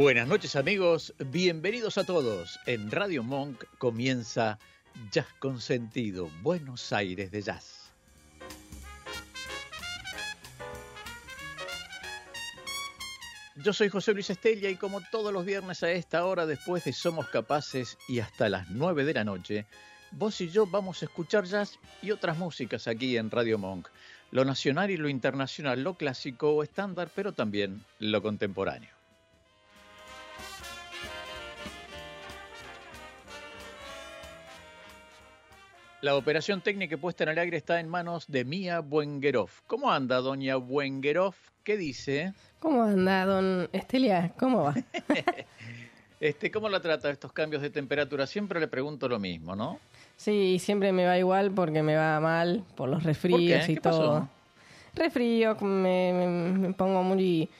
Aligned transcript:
Buenas 0.00 0.28
noches 0.28 0.56
amigos, 0.56 1.12
bienvenidos 1.26 1.98
a 1.98 2.04
todos. 2.04 2.58
En 2.64 2.90
Radio 2.90 3.22
Monk 3.22 3.64
comienza 3.76 4.58
Jazz 5.12 5.26
Consentido, 5.38 6.30
Buenos 6.40 6.90
Aires 6.94 7.30
de 7.30 7.42
Jazz. 7.42 7.92
Yo 13.56 13.74
soy 13.74 13.90
José 13.90 14.14
Luis 14.14 14.30
Estella 14.30 14.70
y 14.70 14.76
como 14.76 15.02
todos 15.02 15.34
los 15.34 15.44
viernes 15.44 15.82
a 15.82 15.92
esta 15.92 16.24
hora 16.24 16.46
después 16.46 16.82
de 16.84 16.94
Somos 16.94 17.28
Capaces 17.28 17.98
y 18.08 18.20
hasta 18.20 18.48
las 18.48 18.70
9 18.70 19.04
de 19.04 19.12
la 19.12 19.24
noche, 19.24 19.66
vos 20.12 20.40
y 20.40 20.48
yo 20.48 20.66
vamos 20.66 21.02
a 21.02 21.04
escuchar 21.04 21.44
jazz 21.44 21.78
y 22.00 22.10
otras 22.10 22.38
músicas 22.38 22.88
aquí 22.88 23.18
en 23.18 23.30
Radio 23.30 23.58
Monk. 23.58 23.88
Lo 24.30 24.46
nacional 24.46 24.90
y 24.90 24.96
lo 24.96 25.10
internacional, 25.10 25.84
lo 25.84 25.92
clásico 25.98 26.52
o 26.52 26.62
estándar, 26.62 27.10
pero 27.14 27.32
también 27.32 27.84
lo 27.98 28.22
contemporáneo. 28.22 28.99
La 36.02 36.16
operación 36.16 36.62
técnica 36.62 36.96
puesta 36.96 37.24
en 37.24 37.30
el 37.30 37.38
aire 37.38 37.58
está 37.58 37.78
en 37.78 37.86
manos 37.86 38.26
de 38.26 38.46
Mía 38.46 38.80
Buengerov. 38.80 39.50
¿Cómo 39.66 39.92
anda, 39.92 40.22
doña 40.22 40.56
Buengerov? 40.56 41.34
¿Qué 41.62 41.76
dice? 41.76 42.32
¿Cómo 42.58 42.84
anda, 42.84 43.26
don 43.26 43.68
Estelia? 43.70 44.32
¿Cómo 44.38 44.62
va? 44.62 44.74
este, 46.20 46.50
¿Cómo 46.50 46.70
la 46.70 46.80
trata 46.80 47.10
estos 47.10 47.34
cambios 47.34 47.60
de 47.60 47.68
temperatura? 47.68 48.26
Siempre 48.26 48.58
le 48.60 48.66
pregunto 48.66 49.10
lo 49.10 49.18
mismo, 49.18 49.54
¿no? 49.54 49.78
Sí, 50.16 50.58
siempre 50.58 50.90
me 50.92 51.04
va 51.04 51.18
igual 51.18 51.50
porque 51.50 51.82
me 51.82 51.96
va 51.96 52.18
mal 52.18 52.64
por 52.76 52.88
los 52.88 53.02
resfríos 53.02 53.68
y 53.68 53.76
todo. 53.76 54.26
Resfrío, 54.94 55.54
me, 55.60 56.72
pongo 56.78 57.02
muy... 57.02 57.50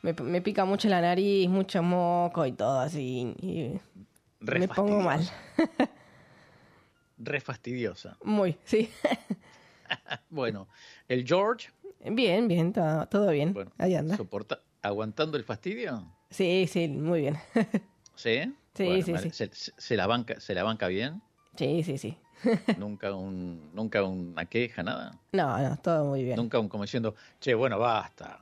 Me, 0.00 0.40
pica 0.40 0.64
mucho 0.64 0.88
la 0.88 1.02
nariz, 1.02 1.50
mucho 1.50 1.82
moco 1.82 2.46
y 2.46 2.52
todo 2.52 2.80
así. 2.80 3.34
Y 3.42 3.78
me 4.40 4.68
pongo 4.68 5.02
mal. 5.02 5.20
re 7.20 7.40
fastidiosa. 7.40 8.16
Muy, 8.24 8.56
sí. 8.64 8.90
bueno, 10.30 10.68
el 11.08 11.26
George. 11.26 11.68
Bien, 12.04 12.48
bien, 12.48 12.72
todo, 12.72 13.30
bien. 13.30 13.54
Ahí 13.78 13.94
anda. 13.94 14.16
¿Soporta, 14.16 14.60
¿Aguantando 14.82 15.36
el 15.36 15.44
fastidio? 15.44 16.04
Sí, 16.30 16.66
sí, 16.66 16.88
muy 16.88 17.20
bien. 17.20 17.36
¿Sí? 18.16 18.52
Sí, 18.74 19.02
sí, 19.02 19.14
sí. 19.30 19.50
¿Se, 19.76 19.96
la 19.96 20.06
banca, 20.06 20.40
¿Se 20.40 20.54
la 20.54 20.62
banca 20.62 20.88
bien? 20.88 21.20
Sí, 21.56 21.82
sí, 21.82 21.98
sí. 21.98 22.16
¿Nunca, 22.78 23.12
un, 23.12 23.70
¿Nunca 23.74 24.02
una 24.02 24.46
queja, 24.46 24.82
nada? 24.82 25.18
No, 25.32 25.58
no, 25.58 25.76
todo 25.76 26.06
muy 26.06 26.24
bien. 26.24 26.36
Nunca 26.36 26.58
un, 26.58 26.68
como 26.68 26.84
diciendo, 26.84 27.14
che, 27.40 27.54
bueno, 27.54 27.78
basta. 27.78 28.40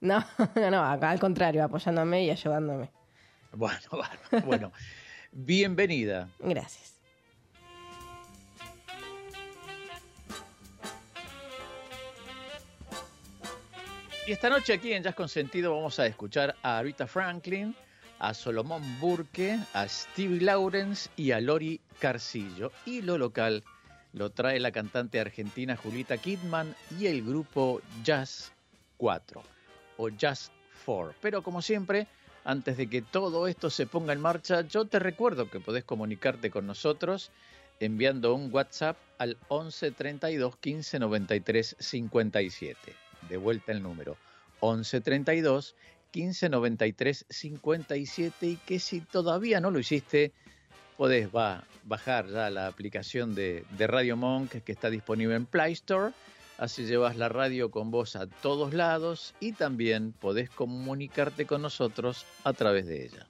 No, 0.00 0.24
no, 0.56 0.70
no, 0.70 0.82
al 0.82 1.20
contrario, 1.20 1.64
apoyándome 1.64 2.24
y 2.24 2.30
ayudándome. 2.30 2.90
Bueno, 3.52 3.78
bueno, 3.90 4.46
bueno. 4.46 4.72
Bienvenida. 5.32 6.28
Gracias. 6.38 6.93
Y 14.26 14.32
esta 14.32 14.48
noche 14.48 14.72
aquí 14.72 14.94
en 14.94 15.02
Jazz 15.02 15.14
Consentido 15.14 15.74
vamos 15.74 15.98
a 15.98 16.06
escuchar 16.06 16.56
a 16.62 16.82
Rita 16.82 17.06
Franklin, 17.06 17.76
a 18.18 18.32
Solomón 18.32 18.82
Burke, 18.98 19.58
a 19.74 19.86
Stevie 19.86 20.40
Lawrence 20.40 21.10
y 21.14 21.32
a 21.32 21.42
Lori 21.42 21.78
Carcillo. 21.98 22.72
Y 22.86 23.02
lo 23.02 23.18
local 23.18 23.62
lo 24.14 24.30
trae 24.30 24.58
la 24.60 24.72
cantante 24.72 25.20
argentina 25.20 25.76
Julita 25.76 26.16
Kidman 26.16 26.74
y 26.98 27.08
el 27.08 27.22
grupo 27.22 27.82
Jazz 28.02 28.50
4 28.96 29.42
o 29.98 30.08
Jazz 30.08 30.50
4. 30.86 31.14
Pero 31.20 31.42
como 31.42 31.60
siempre, 31.60 32.06
antes 32.44 32.78
de 32.78 32.88
que 32.88 33.02
todo 33.02 33.46
esto 33.46 33.68
se 33.68 33.86
ponga 33.86 34.14
en 34.14 34.22
marcha, 34.22 34.62
yo 34.62 34.86
te 34.86 35.00
recuerdo 35.00 35.50
que 35.50 35.60
podés 35.60 35.84
comunicarte 35.84 36.50
con 36.50 36.66
nosotros 36.66 37.30
enviando 37.78 38.34
un 38.34 38.48
WhatsApp 38.50 38.96
al 39.18 39.36
11 39.48 39.90
32 39.90 40.56
15 40.56 40.98
93 40.98 41.76
57 41.78 43.03
de 43.28 43.36
vuelta 43.36 43.72
el 43.72 43.82
número 43.82 44.16
1132 44.62 45.74
1593 46.14 47.26
57 47.28 48.46
y 48.46 48.56
que 48.56 48.78
si 48.78 49.00
todavía 49.00 49.60
no 49.60 49.70
lo 49.70 49.78
hiciste, 49.78 50.32
podés 50.96 51.28
bajar 51.84 52.28
ya 52.28 52.50
la 52.50 52.66
aplicación 52.66 53.34
de, 53.34 53.64
de 53.76 53.86
Radio 53.86 54.16
Monk 54.16 54.62
que 54.62 54.72
está 54.72 54.90
disponible 54.90 55.34
en 55.34 55.46
Play 55.46 55.72
Store. 55.72 56.12
Así 56.56 56.86
llevas 56.86 57.16
la 57.16 57.28
radio 57.28 57.70
con 57.72 57.90
vos 57.90 58.14
a 58.14 58.28
todos 58.28 58.74
lados 58.74 59.34
y 59.40 59.52
también 59.52 60.12
podés 60.12 60.50
comunicarte 60.50 61.46
con 61.46 61.62
nosotros 61.62 62.24
a 62.44 62.52
través 62.52 62.86
de 62.86 63.04
ella. 63.06 63.26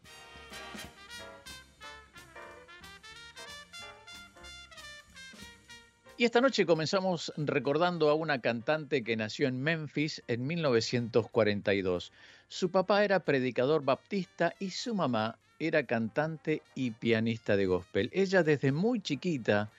Y 6.16 6.24
esta 6.24 6.40
noche 6.40 6.64
comenzamos 6.64 7.32
recordando 7.36 8.08
a 8.08 8.14
una 8.14 8.40
cantante 8.40 9.02
que 9.02 9.16
nació 9.16 9.48
en 9.48 9.60
Memphis 9.60 10.22
en 10.28 10.46
1942. 10.46 12.12
Su 12.46 12.70
papá 12.70 13.04
era 13.04 13.18
predicador 13.24 13.84
baptista 13.84 14.54
y 14.60 14.70
su 14.70 14.94
mamá 14.94 15.36
era 15.58 15.82
cantante 15.86 16.62
y 16.76 16.92
pianista 16.92 17.56
de 17.56 17.66
gospel. 17.66 18.10
Ella 18.12 18.44
desde 18.44 18.70
muy 18.70 19.00
chiquita 19.00 19.72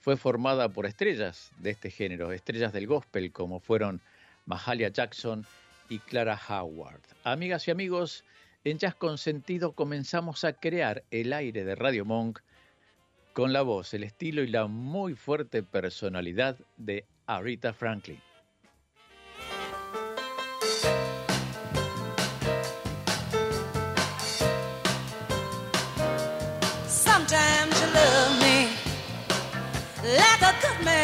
fue 0.00 0.16
formada 0.16 0.70
por 0.70 0.86
estrellas 0.86 1.50
de 1.58 1.72
este 1.72 1.90
género, 1.90 2.32
estrellas 2.32 2.72
del 2.72 2.86
gospel 2.86 3.30
como 3.30 3.60
fueron 3.60 4.00
Mahalia 4.46 4.88
Jackson 4.88 5.44
y 5.90 5.98
Clara 5.98 6.40
Howard. 6.48 7.02
Amigas 7.24 7.68
y 7.68 7.72
amigos, 7.72 8.24
en 8.64 8.78
Jazz 8.78 8.94
Consentido 8.94 9.72
comenzamos 9.72 10.44
a 10.44 10.54
crear 10.54 11.04
el 11.10 11.34
aire 11.34 11.62
de 11.62 11.74
Radio 11.74 12.06
Monk 12.06 12.40
con 13.34 13.52
la 13.52 13.62
voz, 13.62 13.92
el 13.94 14.04
estilo 14.04 14.42
y 14.42 14.46
la 14.46 14.68
muy 14.68 15.14
fuerte 15.14 15.62
personalidad 15.64 16.56
de 16.76 17.04
Arita 17.26 17.74
Franklin. 17.74 18.20
Sometimes 26.86 27.80
you 27.80 27.86
love 27.88 28.40
me 30.84 31.03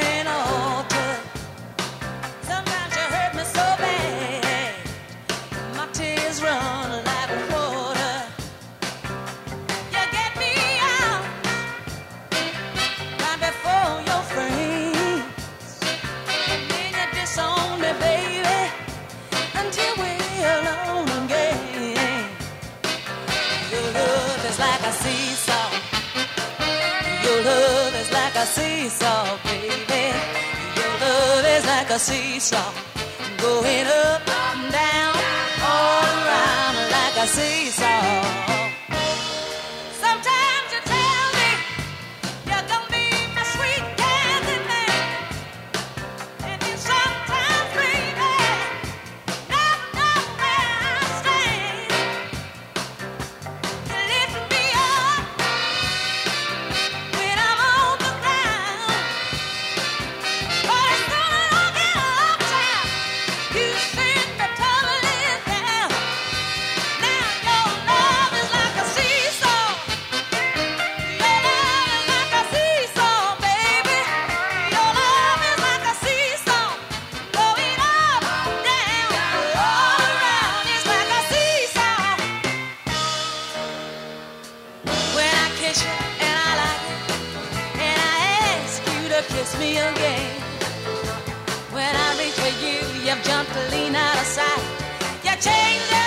seesaw, 32.01 32.73
going 33.37 33.87
up 33.87 34.27
and 34.27 34.73
down, 34.73 35.15
all 35.63 36.03
around 36.03 36.77
like 36.91 37.17
a 37.25 37.27
seesaw. 37.27 38.50
And 85.79 86.35
I 86.35 86.51
like 86.63 86.83
it. 86.91 87.01
And 87.79 87.99
I 88.11 88.17
ask 88.59 88.83
you 88.91 89.09
to 89.09 89.23
kiss 89.33 89.57
me 89.59 89.79
again. 89.79 90.41
When 91.71 91.95
I 91.95 92.19
reach 92.19 92.35
for 92.35 92.55
you, 92.65 92.79
you've 93.07 93.23
jumped 93.23 93.55
a 93.55 93.71
lean 93.71 93.95
out 93.95 94.17
of 94.17 94.27
sight. 94.27 94.65
You 95.23 95.31
change 95.39 96.00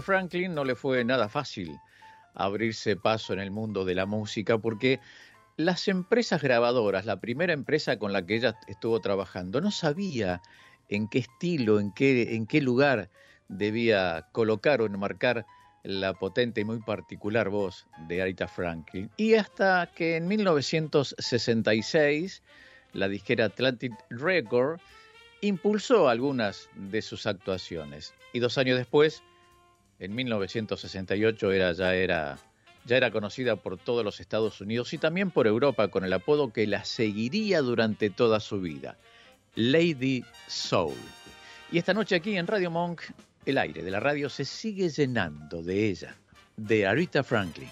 Franklin 0.00 0.54
no 0.54 0.64
le 0.64 0.74
fue 0.74 1.04
nada 1.04 1.28
fácil 1.28 1.78
abrirse 2.34 2.96
paso 2.96 3.32
en 3.32 3.40
el 3.40 3.50
mundo 3.50 3.84
de 3.84 3.94
la 3.94 4.06
música 4.06 4.58
porque 4.58 5.00
las 5.56 5.88
empresas 5.88 6.40
grabadoras, 6.40 7.04
la 7.04 7.20
primera 7.20 7.52
empresa 7.52 7.98
con 7.98 8.12
la 8.12 8.24
que 8.24 8.36
ella 8.36 8.56
estuvo 8.68 9.00
trabajando, 9.00 9.60
no 9.60 9.72
sabía 9.72 10.40
en 10.88 11.08
qué 11.08 11.18
estilo, 11.18 11.80
en 11.80 11.92
qué, 11.92 12.36
en 12.36 12.46
qué 12.46 12.60
lugar 12.60 13.10
debía 13.48 14.28
colocar 14.32 14.80
o 14.80 14.86
enmarcar 14.86 15.46
la 15.82 16.14
potente 16.14 16.60
y 16.60 16.64
muy 16.64 16.78
particular 16.80 17.48
voz 17.48 17.88
de 18.06 18.22
Aretha 18.22 18.46
Franklin. 18.46 19.10
Y 19.16 19.34
hasta 19.34 19.90
que 19.94 20.14
en 20.16 20.28
1966 20.28 22.42
la 22.92 23.08
disquera 23.08 23.46
Atlantic 23.46 23.92
Record 24.10 24.78
impulsó 25.40 26.08
algunas 26.08 26.68
de 26.74 27.02
sus 27.02 27.26
actuaciones. 27.26 28.14
Y 28.32 28.38
dos 28.40 28.58
años 28.58 28.78
después, 28.78 29.22
en 29.98 30.14
1968, 30.14 31.52
era, 31.52 31.72
ya, 31.72 31.94
era, 31.94 32.38
ya 32.84 32.96
era 32.96 33.10
conocida 33.10 33.56
por 33.56 33.78
todos 33.78 34.04
los 34.04 34.20
Estados 34.20 34.60
Unidos 34.60 34.92
y 34.92 34.98
también 34.98 35.30
por 35.30 35.46
Europa 35.46 35.88
con 35.88 36.04
el 36.04 36.12
apodo 36.12 36.52
que 36.52 36.66
la 36.66 36.84
seguiría 36.84 37.60
durante 37.60 38.10
toda 38.10 38.40
su 38.40 38.60
vida, 38.60 38.96
Lady 39.54 40.24
Soul. 40.46 40.94
Y 41.70 41.78
esta 41.78 41.94
noche 41.94 42.16
aquí 42.16 42.36
en 42.36 42.46
Radio 42.46 42.70
Monk, 42.70 43.02
el 43.44 43.58
aire 43.58 43.82
de 43.82 43.90
la 43.90 44.00
radio 44.00 44.28
se 44.28 44.44
sigue 44.44 44.88
llenando 44.88 45.62
de 45.62 45.88
ella, 45.88 46.16
de 46.56 46.86
Aretha 46.86 47.22
Franklin. 47.22 47.68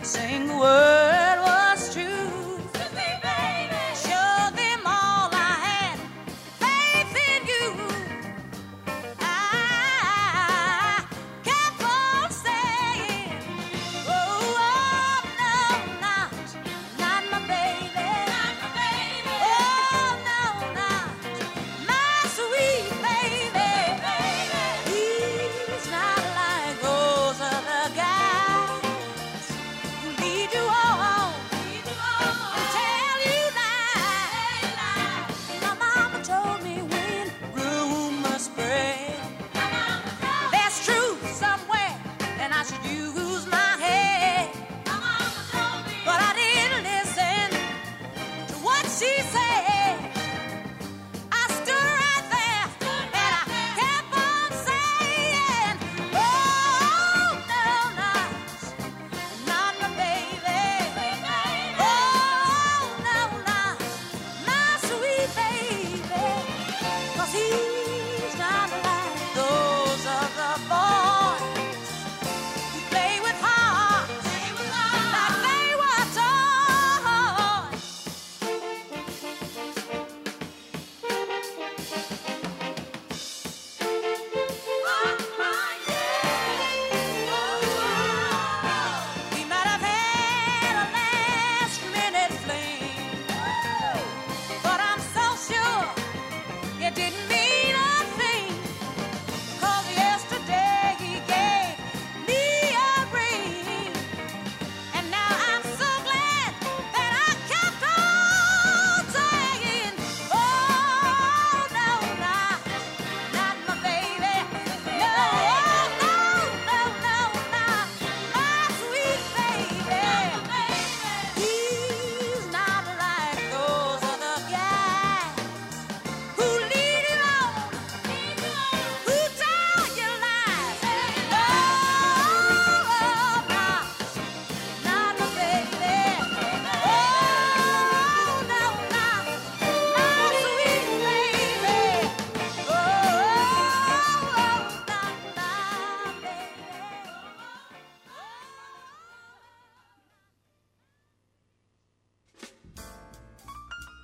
Believe 0.00 0.02
a 0.02 0.06
single 0.06 0.60
word 0.60 1.29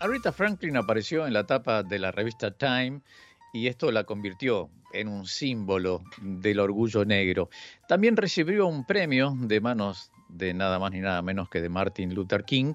Aretha 0.07 0.31
Franklin 0.31 0.77
apareció 0.77 1.27
en 1.27 1.33
la 1.33 1.47
tapa 1.47 1.83
de 1.83 1.99
la 1.99 2.13
revista 2.13 2.53
Time 2.53 3.01
y 3.53 3.67
esto 3.67 3.91
la 3.91 4.05
convirtió 4.05 4.71
en 4.93 5.09
un 5.09 5.27
símbolo 5.27 6.05
del 6.23 6.61
orgullo 6.61 7.05
negro. 7.05 7.51
También 7.89 8.17
recibió 8.17 8.69
un 8.69 8.87
premio 8.87 9.35
de 9.37 9.61
manos 9.61 10.13
de 10.29 10.55
nada 10.55 10.79
más 10.79 10.93
ni 10.93 11.01
nada 11.01 11.23
menos 11.23 11.49
que 11.49 11.61
de 11.61 11.69
Martin 11.69 12.15
Luther 12.15 12.45
King. 12.45 12.75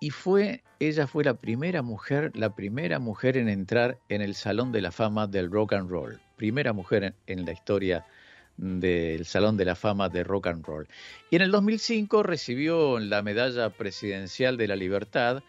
Y 0.00 0.08
fue, 0.08 0.62
ella 0.80 1.06
fue 1.06 1.24
la 1.24 1.34
primera 1.34 1.82
mujer, 1.82 2.32
la 2.34 2.54
primera 2.54 2.98
mujer 2.98 3.36
en 3.36 3.50
entrar 3.50 3.98
en 4.08 4.22
el 4.22 4.34
Salón 4.34 4.72
de 4.72 4.80
la 4.80 4.92
Fama 4.92 5.26
del 5.26 5.50
Rock 5.50 5.74
and 5.74 5.90
Roll. 5.90 6.18
Primera 6.36 6.72
mujer 6.72 7.14
en, 7.26 7.44
la 7.44 7.52
historia 7.52 8.06
del 8.56 9.26
Salón 9.26 9.58
de 9.58 9.66
la 9.66 9.74
Fama 9.74 10.08
de 10.08 10.24
Rock 10.24 10.46
and 10.46 10.64
Roll. 10.64 10.88
Y 11.30 11.36
en 11.36 11.42
el 11.42 11.50
2005 11.50 12.22
recibió 12.22 12.98
la 12.98 13.20
Medalla 13.20 13.68
Presidencial 13.68 14.56
de 14.56 14.68
la 14.68 14.76
Libertad, 14.76 15.42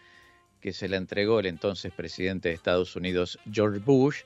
que 0.60 0.72
se 0.72 0.88
la 0.88 0.96
entregó 0.96 1.40
el 1.40 1.46
entonces 1.46 1.92
presidente 1.92 2.48
de 2.48 2.54
Estados 2.54 2.96
Unidos, 2.96 3.38
George 3.50 3.78
Bush, 3.78 4.22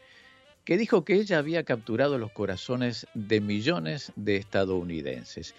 que 0.64 0.76
dijo 0.76 1.04
que 1.04 1.14
ella 1.14 1.38
había 1.38 1.64
capturado 1.64 2.18
los 2.18 2.32
corazones 2.32 3.06
de 3.14 3.40
millones 3.40 4.12
de 4.16 4.36
estadounidenses. 4.36 5.54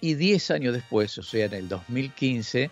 Y 0.00 0.14
diez 0.14 0.50
años 0.50 0.74
después, 0.74 1.16
o 1.18 1.22
sea, 1.22 1.46
en 1.46 1.54
el 1.54 1.68
2015, 1.68 2.70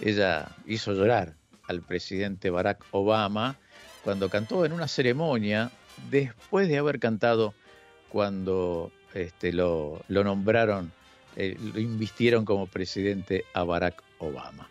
ella 0.00 0.48
hizo 0.66 0.92
llorar 0.92 1.34
al 1.68 1.82
presidente 1.82 2.50
Barack 2.50 2.84
Obama 2.90 3.56
cuando 4.04 4.28
cantó 4.28 4.64
en 4.64 4.72
una 4.72 4.88
ceremonia 4.88 5.70
después 6.10 6.68
de 6.68 6.78
haber 6.78 7.00
cantado 7.00 7.54
cuando 8.08 8.92
este, 9.14 9.52
lo, 9.52 10.04
nombraron, 10.08 10.92
eh, 11.36 11.56
lo 11.60 11.80
invistieron 11.80 12.44
como 12.44 12.66
presidente 12.66 13.44
a 13.52 13.64
Barack 13.64 14.02
Obama. 14.18 14.68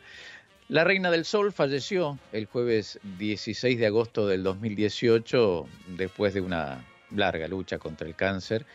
La 0.68 0.84
Reina 0.84 1.12
del 1.12 1.26
Sol 1.26 1.54
falleció 1.54 2.18
el 2.32 2.48
jueves 2.48 3.00
16 3.20 3.78
de 3.78 3.86
agosto 3.86 4.26
del 4.26 4.42
2018 4.42 5.68
después 5.90 6.34
de 6.34 6.42
una 6.42 6.84
larga 7.12 7.48
lucha 7.48 7.78
contra 7.78 8.08
el 8.08 8.16
cáncer. 8.16 8.66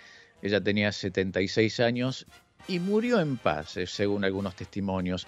Ella 0.41 0.61
tenía 0.61 0.93
76 0.93 1.81
años 1.81 2.27
y 2.69 2.79
murió 2.79 3.19
en 3.19 3.37
paz, 3.37 3.77
eh, 3.77 3.89
según 3.89 4.25
algunos 4.25 4.55
testimonios. 4.55 5.27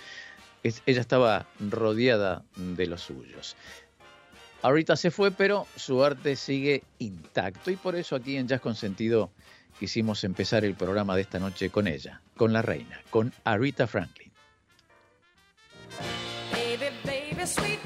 ella 0.62 1.00
estaba 1.00 1.48
rodeada 1.58 2.44
de 2.54 2.86
los 2.86 3.02
suyos. 3.02 3.56
Ahorita 4.62 4.94
se 4.94 5.10
fue, 5.10 5.32
pero 5.32 5.66
su 5.74 6.04
arte 6.04 6.36
sigue 6.36 6.84
intacto 7.00 7.72
y 7.72 7.76
por 7.76 7.96
eso 7.96 8.14
aquí 8.14 8.36
en 8.36 8.46
Jazz 8.46 8.60
Consentido 8.60 9.32
quisimos 9.80 10.22
empezar 10.22 10.64
el 10.64 10.76
programa 10.76 11.16
de 11.16 11.22
esta 11.22 11.40
noche 11.40 11.70
con 11.70 11.88
ella, 11.88 12.20
con 12.36 12.52
la 12.52 12.62
reina, 12.62 13.00
con 13.10 13.32
Arita 13.42 13.88
Franklin. 13.88 14.21
Sweet 17.46 17.81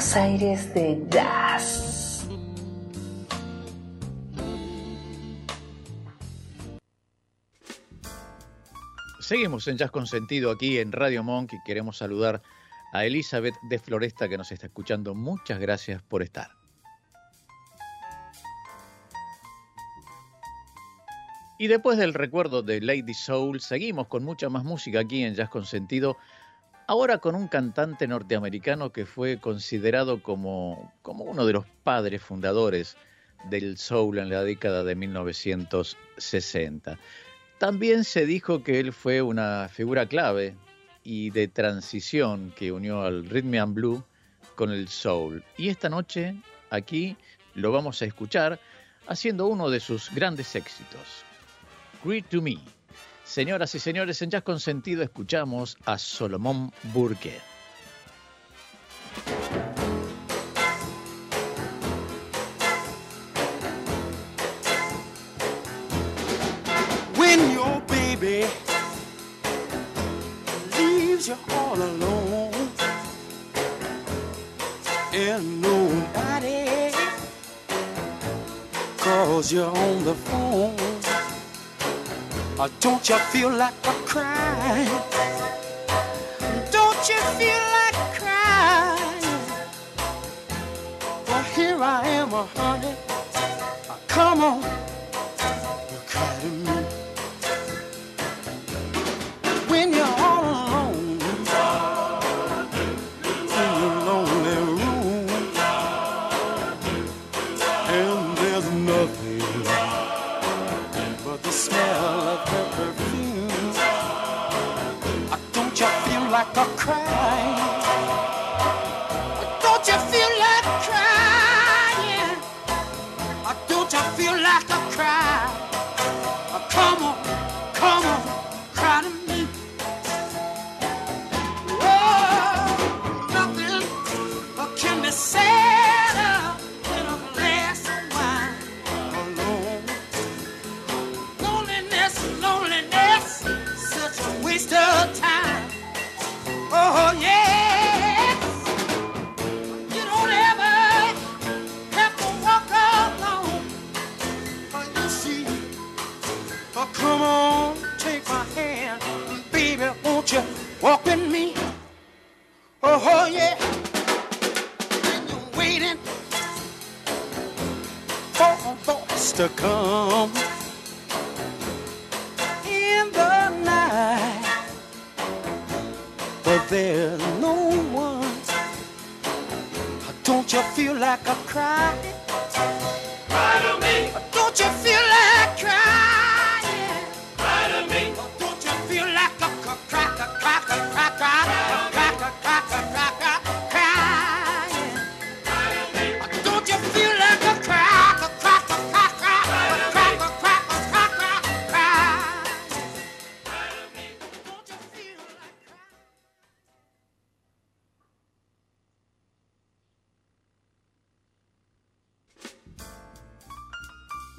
Buenos 0.00 0.16
Aires 0.16 0.72
de 0.72 0.98
Jazz. 1.10 2.26
Seguimos 9.20 9.68
en 9.68 9.76
Jazz 9.76 9.90
con 9.90 10.06
Sentido 10.06 10.52
aquí 10.52 10.78
en 10.78 10.90
Radio 10.90 11.22
Monk 11.22 11.52
y 11.52 11.62
queremos 11.64 11.98
saludar 11.98 12.40
a 12.94 13.04
Elizabeth 13.04 13.54
de 13.68 13.78
Floresta 13.78 14.26
que 14.26 14.38
nos 14.38 14.50
está 14.50 14.68
escuchando. 14.68 15.14
Muchas 15.14 15.60
gracias 15.60 16.00
por 16.00 16.22
estar. 16.22 16.48
Y 21.58 21.66
después 21.66 21.98
del 21.98 22.14
recuerdo 22.14 22.62
de 22.62 22.80
Lady 22.80 23.12
Soul, 23.12 23.60
seguimos 23.60 24.06
con 24.06 24.24
mucha 24.24 24.48
más 24.48 24.64
música 24.64 25.00
aquí 25.00 25.22
en 25.24 25.34
Jazz 25.34 25.50
con 25.50 25.66
Sentido 25.66 26.16
Ahora 26.90 27.18
con 27.18 27.36
un 27.36 27.46
cantante 27.46 28.08
norteamericano 28.08 28.90
que 28.90 29.06
fue 29.06 29.38
considerado 29.38 30.24
como, 30.24 30.92
como 31.02 31.22
uno 31.22 31.46
de 31.46 31.52
los 31.52 31.64
padres 31.84 32.20
fundadores 32.20 32.96
del 33.48 33.78
soul 33.78 34.18
en 34.18 34.28
la 34.28 34.42
década 34.42 34.82
de 34.82 34.96
1960. 34.96 36.98
También 37.58 38.02
se 38.02 38.26
dijo 38.26 38.64
que 38.64 38.80
él 38.80 38.92
fue 38.92 39.22
una 39.22 39.68
figura 39.68 40.06
clave 40.06 40.56
y 41.04 41.30
de 41.30 41.46
transición 41.46 42.52
que 42.56 42.72
unió 42.72 43.02
al 43.02 43.24
rhythm 43.24 43.54
and 43.54 43.74
blue 43.74 44.04
con 44.56 44.72
el 44.72 44.88
soul. 44.88 45.44
Y 45.56 45.68
esta 45.68 45.88
noche 45.88 46.34
aquí 46.70 47.16
lo 47.54 47.70
vamos 47.70 48.02
a 48.02 48.06
escuchar 48.06 48.58
haciendo 49.06 49.46
uno 49.46 49.70
de 49.70 49.78
sus 49.78 50.12
grandes 50.12 50.56
éxitos, 50.56 51.22
Greet 52.02 52.28
to 52.30 52.42
Me. 52.42 52.58
Señoras 53.30 53.72
y 53.76 53.78
señores, 53.78 54.20
en 54.22 54.30
Jazz 54.30 54.42
con 54.42 54.58
Sentido 54.58 55.04
escuchamos 55.04 55.78
a 55.84 55.98
Solomón 55.98 56.72
Burke. 56.92 57.40
When 67.16 67.54
your 67.54 67.80
baby 67.86 68.46
leaves 70.76 71.28
you 71.28 71.36
all 71.50 71.80
alone, 71.80 72.50
and 75.12 75.62
nobody 75.62 76.90
calls 78.98 79.52
you 79.52 79.62
on 79.62 80.04
the 80.04 80.14
phone. 80.14 80.99
Or 82.60 82.68
don't 82.78 83.08
you 83.08 83.16
feel 83.16 83.48
like 83.48 83.72
a 83.84 83.92
crying? 84.04 84.86
Don't 86.70 87.08
you 87.08 87.18
feel 87.40 87.62
like 87.78 87.98
crying? 88.20 89.40
Well, 91.26 91.42
here 91.54 91.82
I 91.82 92.06
am, 92.06 92.34
uh, 92.34 92.44
honey. 92.44 92.94
Come 94.08 94.44
on, 94.44 94.62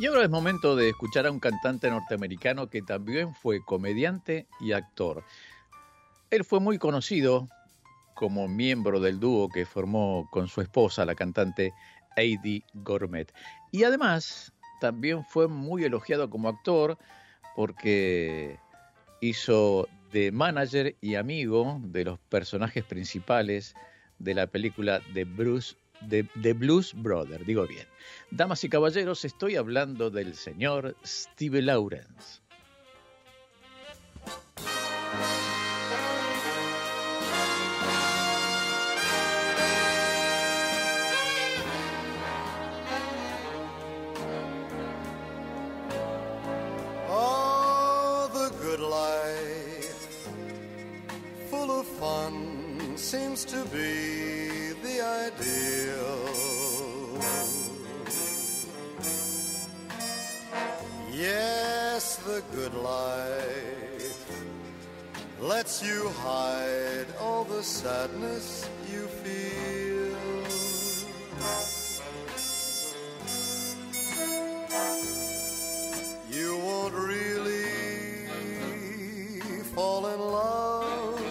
Y 0.01 0.07
ahora 0.07 0.23
es 0.23 0.31
momento 0.31 0.75
de 0.75 0.89
escuchar 0.89 1.27
a 1.27 1.31
un 1.31 1.39
cantante 1.39 1.87
norteamericano 1.87 2.71
que 2.71 2.81
también 2.81 3.35
fue 3.35 3.63
comediante 3.63 4.47
y 4.59 4.71
actor. 4.71 5.23
Él 6.31 6.43
fue 6.43 6.59
muy 6.59 6.79
conocido 6.79 7.47
como 8.15 8.47
miembro 8.47 8.99
del 8.99 9.19
dúo 9.19 9.47
que 9.47 9.63
formó 9.63 10.27
con 10.31 10.47
su 10.47 10.61
esposa, 10.61 11.05
la 11.05 11.13
cantante 11.13 11.71
Heidi 12.15 12.63
Gourmet. 12.73 13.31
Y 13.71 13.83
además 13.83 14.51
también 14.79 15.23
fue 15.23 15.47
muy 15.47 15.83
elogiado 15.83 16.31
como 16.31 16.49
actor 16.49 16.97
porque 17.55 18.57
hizo 19.19 19.87
de 20.11 20.31
manager 20.31 20.95
y 20.99 21.13
amigo 21.13 21.79
de 21.79 22.05
los 22.05 22.17
personajes 22.21 22.83
principales 22.85 23.75
de 24.17 24.33
la 24.33 24.47
película 24.47 24.99
de 25.13 25.25
Bruce 25.25 25.75
de, 26.01 26.27
de 26.35 26.53
Blues 26.53 26.93
Brother, 26.95 27.45
digo 27.45 27.67
bien. 27.67 27.87
Damas 28.31 28.63
y 28.63 28.69
caballeros, 28.69 29.25
estoy 29.25 29.55
hablando 29.55 30.09
del 30.09 30.35
señor 30.35 30.95
Steve 31.05 31.61
Lawrence. 31.61 32.40
Good 62.53 62.73
life 62.73 64.31
lets 65.39 65.83
you 65.83 66.09
hide 66.09 67.05
all 67.19 67.43
the 67.43 67.63
sadness 67.63 68.69
you 68.91 69.07
feel. 69.23 70.15
You 76.29 76.57
won't 76.57 76.93
really 76.93 78.27
fall 79.75 80.07
in 80.07 80.19
love. 80.19 81.21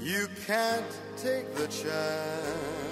You 0.00 0.28
can't 0.46 0.84
take 1.16 1.54
the 1.54 1.66
chance. 1.68 2.86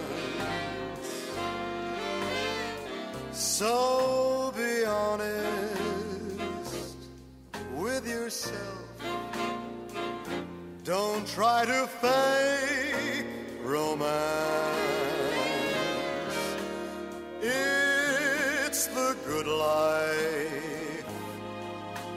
So 3.33 4.53
be 4.57 4.85
honest 4.85 5.54
Don't 10.85 11.27
try 11.27 11.65
to 11.65 11.87
fake 11.87 13.25
romance. 13.63 14.13
It's 17.41 18.89
the 18.89 19.17
good 19.25 19.47
life 19.47 21.07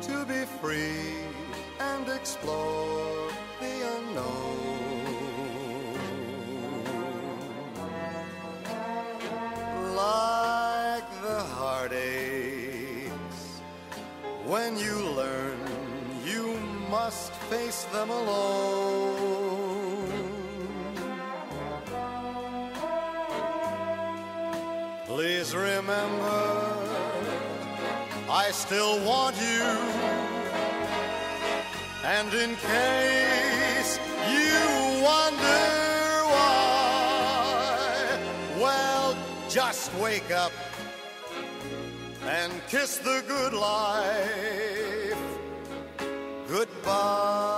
to 0.01 0.25
be 0.25 0.43
free 0.59 1.15
and 1.79 2.09
explore 2.09 3.31
the 3.61 3.95
unknown. 3.95 4.66
Face 17.49 17.85
them 17.93 18.09
alone. 18.09 19.37
Please 25.05 25.55
remember, 25.55 26.43
I 28.29 28.49
still 28.51 28.99
want 29.05 29.37
you. 29.37 29.63
And 32.03 32.33
in 32.33 32.55
case 32.57 33.99
you 34.29 34.59
wonder 35.03 35.67
why, 36.33 37.77
well, 38.59 39.15
just 39.47 39.93
wake 39.95 40.31
up 40.31 40.51
and 42.25 42.51
kiss 42.67 42.97
the 42.97 43.23
good 43.25 43.53
life 43.53 44.66
above. 46.87 47.56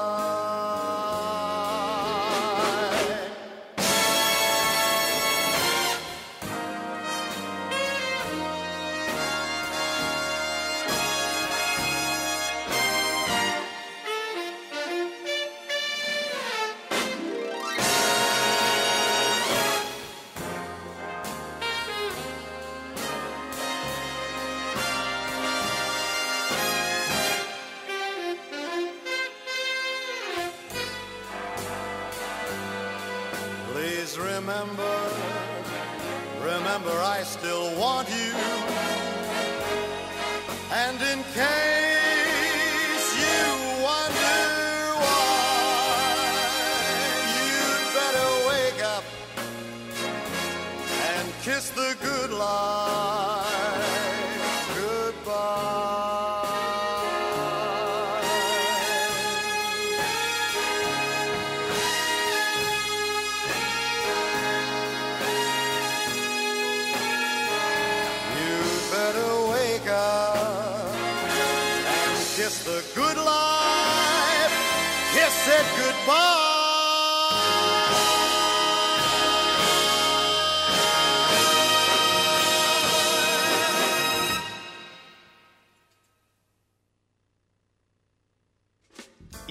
Kiss 51.60 51.72
the 51.72 51.94
good 52.02 52.32
life 52.32 54.29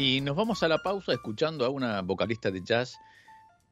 Y 0.09 0.23
nos 0.23 0.37
vamos 0.37 0.63
a 0.63 0.69
la 0.69 0.79
pausa 0.79 1.13
escuchando 1.13 1.67
a 1.67 1.69
una 1.69 2.01
vocalista 2.01 2.51
de 2.51 2.63
jazz 2.63 2.99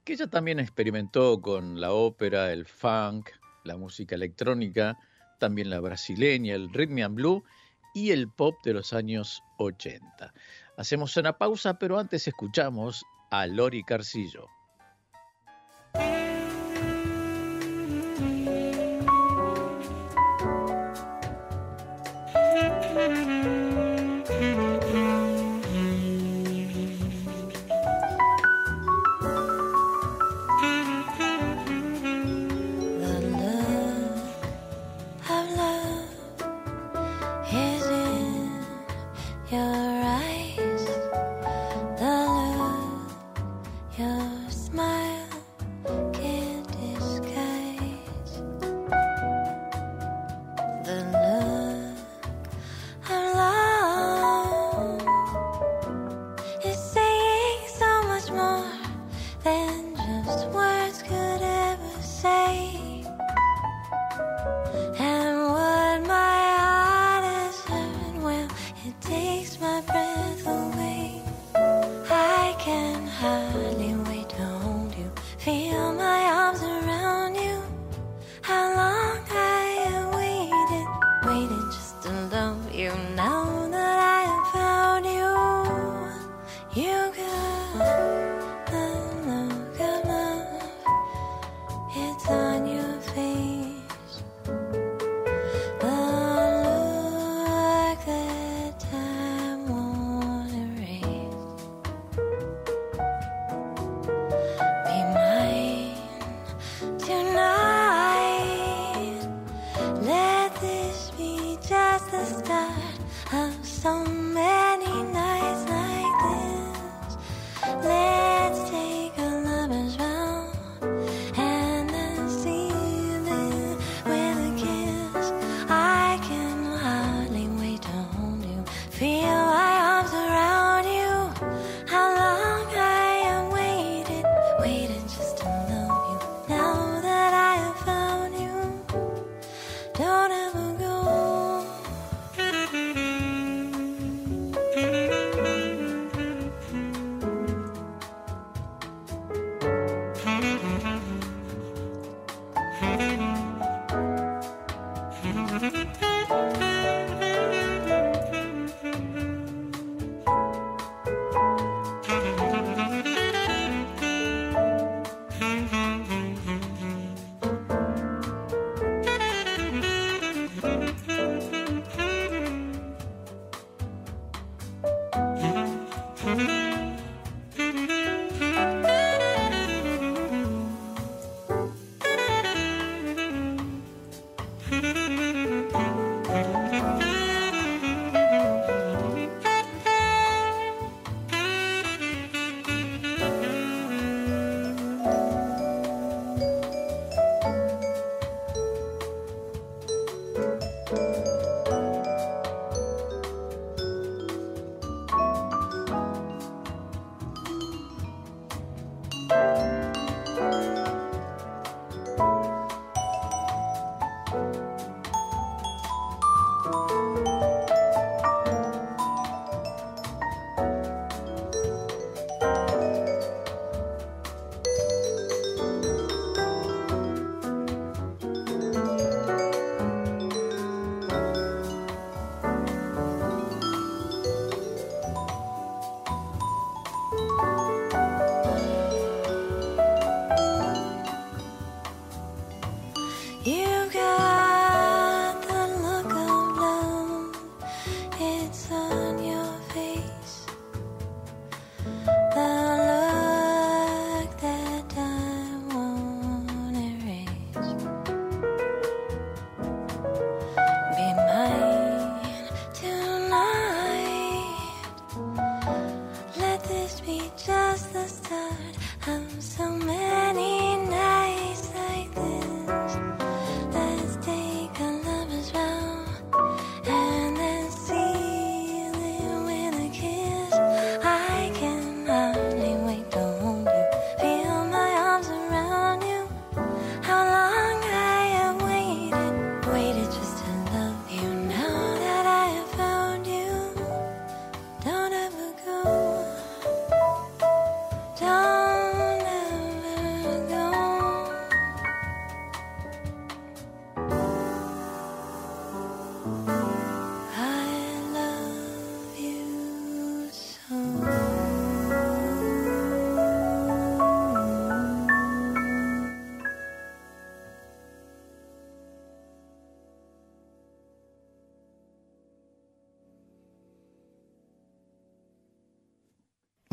que 0.05 0.13
ella 0.13 0.27
también 0.27 0.61
experimentó 0.61 1.41
con 1.41 1.81
la 1.81 1.93
ópera, 1.93 2.53
el 2.53 2.67
funk, 2.67 3.31
la 3.65 3.79
música 3.79 4.17
electrónica, 4.17 4.99
también 5.39 5.71
la 5.71 5.81
brasileña, 5.81 6.55
el 6.55 6.71
rhythm 6.75 7.03
and 7.03 7.15
blue 7.15 7.43
y 7.95 8.11
el 8.11 8.29
pop 8.29 8.55
de 8.65 8.75
los 8.75 8.93
años 8.93 9.43
80. 9.57 10.35
Hacemos 10.77 11.17
una 11.17 11.39
pausa, 11.39 11.79
pero 11.79 11.99
antes 11.99 12.29
escuchamos 12.29 13.03
a 13.31 13.47
Lori 13.47 13.83
Carcillo. 13.83 14.47
have 64.95 65.16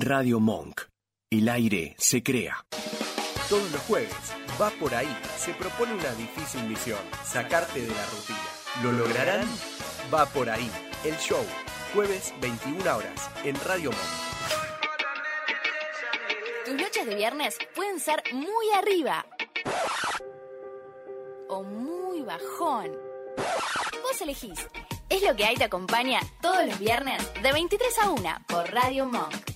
Radio 0.04 0.42
Monk. 0.42 0.82
El 1.32 1.48
aire 1.48 1.96
se 1.98 2.22
crea. 2.22 2.66
Todos 3.48 3.72
los 3.72 3.82
jueves, 3.84 4.13
va 4.62 4.70
por 4.72 4.94
ahí. 4.94 5.08
Se 5.38 5.54
propone 5.54 5.94
una 5.94 6.12
difícil 6.16 6.63
misión, 6.68 7.00
sacarte 7.24 7.80
de 7.82 7.88
la 7.88 8.06
rutina. 8.08 8.39
¿Lo 8.84 8.92
lograrán? 8.92 9.48
Va 10.13 10.26
por 10.26 10.50
ahí. 10.50 10.70
El 11.06 11.16
show, 11.20 11.42
jueves 11.94 12.34
21 12.42 12.98
horas, 12.98 13.30
en 13.46 13.56
Radio 13.63 13.92
Monk. 13.92 14.02
Tus 16.66 16.76
noches 16.76 17.06
de 17.06 17.16
viernes 17.16 17.58
pueden 17.74 18.02
ser 18.02 18.22
muy 18.34 18.72
arriba 18.76 19.26
o 21.48 21.63
muy 21.63 22.24
bajón. 22.24 22.92
Vos 24.02 24.22
elegís. 24.22 24.68
Es 25.10 25.22
lo 25.24 25.34
que 25.36 25.46
hay 25.46 25.56
te 25.56 25.63
acompaña 25.63 26.20
todos 26.42 26.66
los 26.66 26.78
viernes 26.78 27.22
de 27.42 27.54
23 27.54 28.00
a 28.00 28.10
1 28.10 28.30
por 28.50 28.70
Radio 28.70 29.06
Monk. 29.06 29.53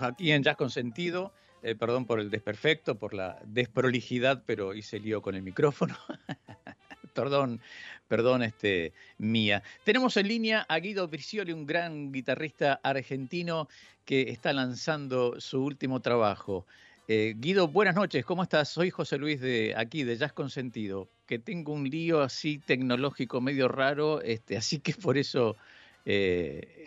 Aquí 0.00 0.32
en 0.32 0.42
Jazz 0.42 0.56
Consentido. 0.56 1.32
Eh, 1.62 1.76
perdón 1.76 2.06
por 2.06 2.18
el 2.18 2.28
desperfecto, 2.28 2.98
por 2.98 3.14
la 3.14 3.38
desprolijidad, 3.44 4.42
pero 4.46 4.74
hice 4.74 4.98
lío 4.98 5.22
con 5.22 5.36
el 5.36 5.42
micrófono. 5.42 5.96
perdón, 7.14 7.60
perdón, 8.08 8.42
este, 8.42 8.92
mía. 9.18 9.62
Tenemos 9.84 10.16
en 10.16 10.26
línea 10.26 10.66
a 10.68 10.78
Guido 10.78 11.06
Bricioli, 11.06 11.52
un 11.52 11.64
gran 11.64 12.10
guitarrista 12.10 12.80
argentino 12.82 13.68
que 14.04 14.22
está 14.22 14.52
lanzando 14.52 15.40
su 15.40 15.62
último 15.62 16.00
trabajo. 16.00 16.66
Eh, 17.06 17.34
Guido, 17.36 17.68
buenas 17.68 17.94
noches, 17.94 18.24
¿cómo 18.24 18.42
estás? 18.42 18.68
Soy 18.68 18.90
José 18.90 19.18
Luis 19.18 19.40
de 19.40 19.74
aquí, 19.76 20.02
de 20.02 20.16
Jazz 20.16 20.32
Consentido, 20.32 21.08
que 21.26 21.38
tengo 21.38 21.72
un 21.72 21.88
lío 21.88 22.22
así 22.22 22.58
tecnológico 22.58 23.40
medio 23.40 23.68
raro, 23.68 24.20
este, 24.20 24.56
así 24.56 24.78
que 24.78 24.94
por 24.94 25.18
eso 25.18 25.56
eh, 26.04 26.84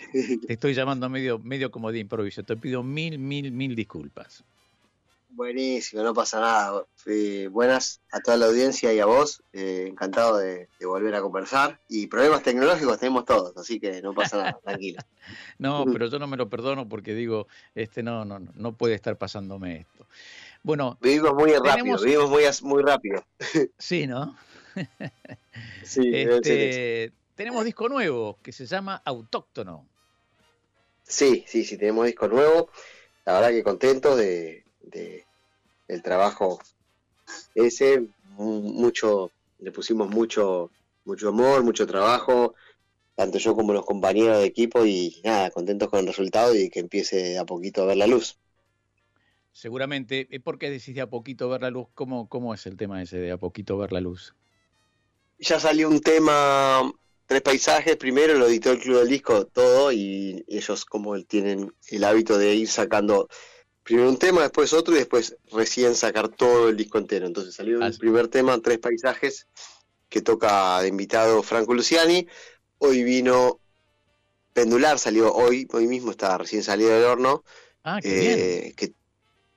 te 0.48 0.54
estoy 0.54 0.74
llamando 0.74 1.10
medio, 1.10 1.40
medio 1.40 1.72
como 1.72 1.92
de 1.92 2.00
improviso. 2.00 2.44
Te 2.44 2.56
pido 2.58 2.84
mil, 2.84 3.18
mil, 3.20 3.52
mil 3.52 3.76
disculpas. 3.76 4.44
Buenísimo, 5.30 6.02
no 6.02 6.14
pasa 6.14 6.40
nada. 6.40 6.84
Eh, 7.08 7.50
buenas 7.52 8.00
a 8.12 8.22
toda 8.22 8.38
la 8.38 8.46
audiencia 8.46 8.94
y 8.94 9.00
a 9.00 9.06
vos. 9.06 9.44
Eh, 9.52 9.86
encantado 9.90 10.38
de, 10.38 10.70
de 10.80 10.86
volver 10.86 11.14
a 11.16 11.22
conversar. 11.22 11.78
Y 11.90 12.08
problemas 12.08 12.42
tecnológicos 12.44 13.00
tenemos 13.00 13.26
todos, 13.26 13.56
así 13.58 13.80
que 13.80 14.02
no 14.02 14.14
pasa 14.14 14.38
nada, 14.38 14.60
tranquilo. 14.64 15.02
No, 15.58 15.86
pero 15.92 16.06
yo 16.08 16.20
no 16.20 16.28
me 16.28 16.38
lo 16.38 16.48
perdono 16.50 16.88
porque 16.88 17.16
digo, 17.16 17.48
este 17.74 18.04
no, 18.04 18.26
no, 18.26 18.38
no, 18.40 18.52
no 18.56 18.74
puede 18.74 18.94
estar 18.94 19.18
pasándome 19.18 19.78
esto. 19.78 20.06
Bueno, 20.62 20.98
Vivimos 21.02 21.34
muy 21.34 21.52
rápido, 21.52 21.74
tenemos- 21.76 22.04
vivimos 22.04 22.30
muy, 22.30 22.44
muy 22.62 22.84
rápido. 22.84 23.24
sí, 23.78 24.06
¿no? 24.08 24.38
Sí. 25.84 26.12
Este, 26.14 27.12
tenemos 27.36 27.66
disco 27.66 27.90
nuevo 27.90 28.40
que 28.42 28.52
se 28.52 28.66
llama 28.66 29.02
Autóctono. 29.06 29.88
Sí, 31.04 31.46
sí, 31.48 31.64
sí, 31.64 31.78
tenemos 31.78 32.06
disco 32.06 32.28
nuevo. 32.28 32.70
La 33.26 33.34
verdad 33.36 33.50
que 33.52 33.64
contentos 33.64 34.18
de, 34.18 34.66
de- 34.82 35.26
del 35.88 36.02
trabajo 36.04 36.60
ese. 37.56 38.08
Mu- 38.24 38.62
Mucho, 38.74 39.32
le 39.60 39.72
pusimos 39.72 40.10
mucho, 40.10 40.72
mucho 41.06 41.30
amor, 41.30 41.64
mucho 41.64 41.88
trabajo, 41.88 42.56
tanto 43.16 43.38
yo 43.40 43.56
como 43.56 43.74
los 43.74 43.86
compañeros 43.86 44.40
de 44.40 44.46
equipo 44.46 44.86
y 44.86 45.22
nada, 45.26 45.52
contentos 45.52 45.90
con 45.90 46.00
el 46.02 46.08
resultado 46.08 46.56
y 46.56 46.70
que 46.70 46.80
empiece 46.82 47.38
a 47.40 47.46
poquito 47.46 47.84
a 47.84 47.88
ver 47.88 47.98
la 47.98 48.08
luz. 48.08 48.40
Seguramente, 49.54 50.28
eh, 50.30 50.40
¿por 50.40 50.60
qué 50.60 50.70
decís 50.70 50.94
de 50.94 51.02
a 51.02 51.10
poquito 51.10 51.50
ver 51.50 51.62
la 51.64 51.72
luz? 51.72 51.88
¿Cómo, 51.96 52.30
¿Cómo 52.30 52.54
es 52.54 52.68
el 52.68 52.78
tema 52.78 53.02
ese 53.02 53.18
de 53.18 53.32
a 53.32 53.38
poquito 53.40 53.76
ver 53.78 53.92
la 53.92 54.00
luz? 54.02 54.36
Ya 55.40 55.60
salió 55.60 55.90
un 55.90 56.02
tema, 56.02 56.92
tres 57.26 57.42
paisajes, 57.42 57.96
primero 57.98 58.36
lo 58.36 58.48
editó 58.48 58.72
el 58.72 58.80
Club 58.80 59.00
del 59.00 59.10
Disco, 59.10 59.46
todo, 59.46 59.92
y 59.92 60.44
ellos 60.48 60.86
como 60.86 61.22
tienen 61.24 61.74
el 61.90 62.04
hábito 62.04 62.38
de 62.38 62.56
ir 62.56 62.68
sacando 62.68 63.28
primero 63.84 64.10
un 64.10 64.18
tema, 64.18 64.42
después 64.42 64.74
otro 64.74 64.96
y 64.96 65.00
después 65.00 65.38
recién 65.52 65.96
sacar 65.96 66.30
todo 66.30 66.70
el 66.70 66.78
disco 66.78 66.98
entero. 66.98 67.28
Entonces 67.28 67.56
salió 67.56 67.84
el 67.86 67.98
primer 67.98 68.28
tema, 68.28 68.60
tres 68.60 68.80
paisajes, 68.80 69.48
que 70.10 70.22
toca 70.22 70.82
de 70.82 70.88
invitado 70.88 71.44
Franco 71.44 71.74
Luciani. 71.74 72.28
Hoy 72.78 73.04
vino 73.04 73.60
Pendular, 74.54 74.98
salió 75.00 75.34
hoy, 75.34 75.68
hoy 75.72 75.88
mismo 75.88 76.12
está 76.12 76.38
recién 76.38 76.64
salido 76.64 76.92
del 76.92 77.04
horno. 77.04 77.44
Ah, 77.84 78.00
qué 78.02 78.20
bien. 78.20 78.40
eh, 78.40 78.74
que, 78.76 78.94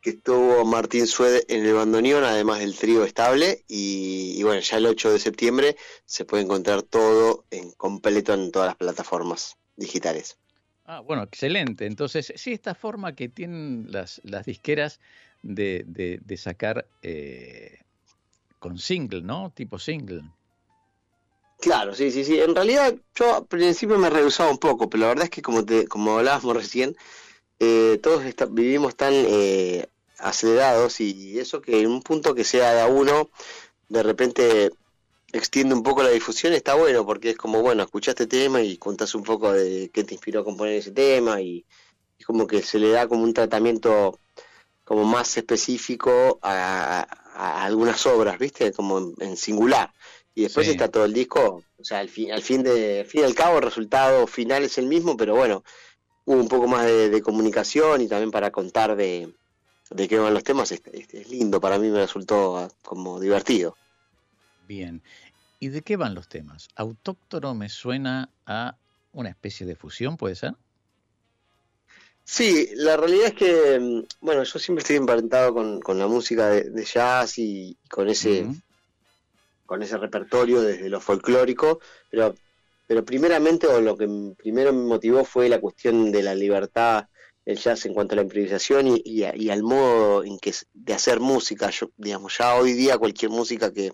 que 0.09 0.17
estuvo 0.17 0.65
Martín 0.65 1.07
Sued 1.07 1.43
en 1.49 1.67
el 1.67 1.75
bandoneón, 1.75 2.25
además 2.25 2.61
del 2.61 2.77
trío 2.77 3.05
estable. 3.05 3.65
Y, 3.69 4.35
y 4.39 4.43
bueno, 4.43 4.61
ya 4.61 4.79
el 4.79 4.87
8 4.87 5.13
de 5.13 5.19
septiembre 5.19 5.77
se 6.07 6.25
puede 6.25 6.45
encontrar 6.45 6.83
todo 6.83 7.45
en 7.51 7.73
completo 7.73 8.33
en 8.33 8.51
todas 8.51 8.69
las 8.69 8.77
plataformas 8.77 9.57
digitales. 9.77 10.39
Ah, 10.87 11.01
bueno, 11.01 11.23
excelente. 11.23 11.85
Entonces, 11.85 12.33
sí, 12.37 12.53
esta 12.53 12.75
forma 12.75 13.15
que 13.15 13.29
tienen 13.29 13.87
las, 13.91 14.21
las 14.25 14.47
disqueras 14.47 15.01
de, 15.43 15.85
de, 15.87 16.19
de 16.25 16.37
sacar 16.39 16.87
eh, 17.03 17.81
con 18.59 18.79
single, 18.79 19.21
¿no? 19.21 19.53
Tipo 19.55 19.79
single. 19.79 20.23
Claro, 21.61 21.95
sí, 21.95 22.11
sí, 22.11 22.25
sí. 22.25 22.41
En 22.41 22.55
realidad 22.55 22.95
yo 23.15 23.37
al 23.37 23.47
principio 23.47 23.99
me 23.99 24.09
rehusaba 24.09 24.51
un 24.51 24.59
poco, 24.59 24.89
pero 24.89 25.03
la 25.03 25.09
verdad 25.09 25.25
es 25.25 25.31
que 25.31 25.43
como 25.43 25.65
te, 25.65 25.87
como 25.87 26.17
hablábamos 26.17 26.57
recién, 26.57 26.97
eh, 27.61 27.99
todos 28.03 28.23
vivimos 28.51 28.97
tan 28.97 29.13
eh, 29.13 29.89
acelerados 30.19 31.01
y 31.01 31.39
eso 31.39 31.61
que 31.63 31.81
en 31.81 31.89
un 31.89 32.03
punto 32.03 32.35
que 32.35 32.45
sea 32.45 32.75
de 32.75 32.81
a 32.81 32.87
uno, 32.87 33.31
de 33.89 34.03
repente 34.03 34.71
extiende 35.33 35.75
un 35.75 35.83
poco 35.83 36.03
la 36.03 36.11
difusión, 36.11 36.53
está 36.55 36.75
bueno, 36.75 37.05
porque 37.05 37.31
es 37.31 37.37
como, 37.37 37.61
bueno, 37.63 37.83
escuchaste 37.83 38.27
tema 38.27 38.63
y 38.63 38.79
contás 38.79 39.15
un 39.15 39.23
poco 39.25 39.53
de 39.53 39.91
qué 39.93 40.05
te 40.05 40.15
inspiró 40.15 40.41
a 40.41 40.45
componer 40.45 40.75
ese 40.75 40.91
tema 40.93 41.41
y 41.41 41.65
es 42.19 42.27
como 42.27 42.47
que 42.47 42.63
se 42.63 42.79
le 42.79 42.91
da 42.91 43.07
como 43.09 43.23
un 43.25 43.35
tratamiento 43.35 44.19
como 44.85 45.05
más 45.05 45.37
específico 45.37 46.39
a, 46.43 47.07
a 47.35 47.65
algunas 47.65 48.07
obras, 48.07 48.39
¿viste? 48.39 48.73
Como 48.73 48.99
en, 48.99 49.15
en 49.21 49.37
singular. 49.37 49.93
Y 50.35 50.43
después 50.45 50.67
Sí. 50.67 50.73
está 50.73 50.89
todo 50.89 51.05
el 51.05 51.13
disco, 51.13 51.63
o 51.77 51.85
sea, 51.85 51.99
al 51.99 52.09
fin, 52.09 52.33
al 52.33 52.43
fin 52.43 52.63
de, 52.63 53.01
al 53.01 53.07
fin 53.07 53.21
y 53.23 53.25
al 53.25 53.35
cabo 53.35 53.57
el 53.59 53.65
resultado 53.65 54.27
final 54.27 54.63
es 54.65 54.79
el 54.79 54.87
mismo, 54.87 55.17
pero 55.17 55.35
bueno, 55.35 55.63
hubo 56.25 56.41
un 56.41 56.49
poco 56.49 56.69
más 56.69 56.87
de, 56.87 57.11
de 57.11 57.23
comunicación 57.23 58.01
y 58.03 58.09
también 58.09 58.31
para 58.31 58.51
contar 58.53 58.97
de, 58.97 59.35
de 59.91 60.09
qué 60.09 60.19
van 60.19 60.35
los 60.35 60.45
temas, 60.45 60.73
es, 60.73 60.83
es- 60.93 61.13
es 61.15 61.29
lindo, 61.31 61.61
para 61.61 61.79
mí 61.79 61.89
me 61.89 61.99
resultó 62.01 62.59
ah, 62.59 62.69
como 62.83 63.21
divertido. 63.21 63.77
Bien. 64.67 65.03
¿Y 65.61 65.69
de 65.69 65.83
qué 65.83 65.97
van 65.97 66.15
los 66.15 66.29
temas? 66.29 66.69
Autóctono 66.77 67.55
me 67.55 67.69
suena 67.69 68.31
a 68.47 68.77
una 69.13 69.31
especie 69.31 69.67
de 69.67 69.77
fusión, 69.77 70.17
¿puede 70.17 70.35
ser? 70.37 70.55
Sí, 72.25 72.69
la 72.75 72.97
realidad 72.97 73.29
es 73.29 73.35
que, 73.35 73.81
mm, 73.81 74.03
bueno, 74.21 74.43
yo 74.45 74.59
siempre 74.59 74.83
estoy 74.83 74.97
emparentado 74.97 75.55
con, 75.55 75.81
con 75.81 75.99
la 75.99 76.07
música 76.07 76.49
de, 76.51 76.65
de 76.71 76.85
jazz 76.85 77.39
y, 77.39 77.77
con 77.91 78.09
ese 78.09 78.47
con 79.67 79.83
ese 79.83 79.99
repertorio 79.99 80.63
desde 80.63 80.89
lo 80.89 81.01
folclórico, 81.01 81.81
pero 82.11 82.35
pero 82.87 83.05
primeramente 83.05 83.67
o 83.67 83.83
lo 83.83 83.97
que 83.99 84.09
primero 84.39 84.73
me 84.73 84.83
motivó 84.83 85.23
fue 85.25 85.49
la 85.51 85.61
cuestión 85.61 86.11
de 86.11 86.23
la 86.23 86.35
libertad 86.35 87.07
del 87.49 87.57
jazz 87.59 87.87
en 87.87 87.95
cuanto 87.95 88.13
a 88.13 88.17
la 88.17 88.23
improvisación 88.23 88.89
y, 88.89 89.01
y 89.07 89.49
al 89.49 89.63
modo 89.63 90.23
en 90.23 90.39
que 90.39 90.53
de 90.75 90.93
hacer 90.93 91.19
música. 91.19 91.71
Yo, 91.71 91.91
digamos, 91.97 92.37
ya 92.37 92.55
hoy 92.55 92.75
día 92.75 92.99
cualquier 92.99 93.31
música 93.31 93.73
que, 93.73 93.91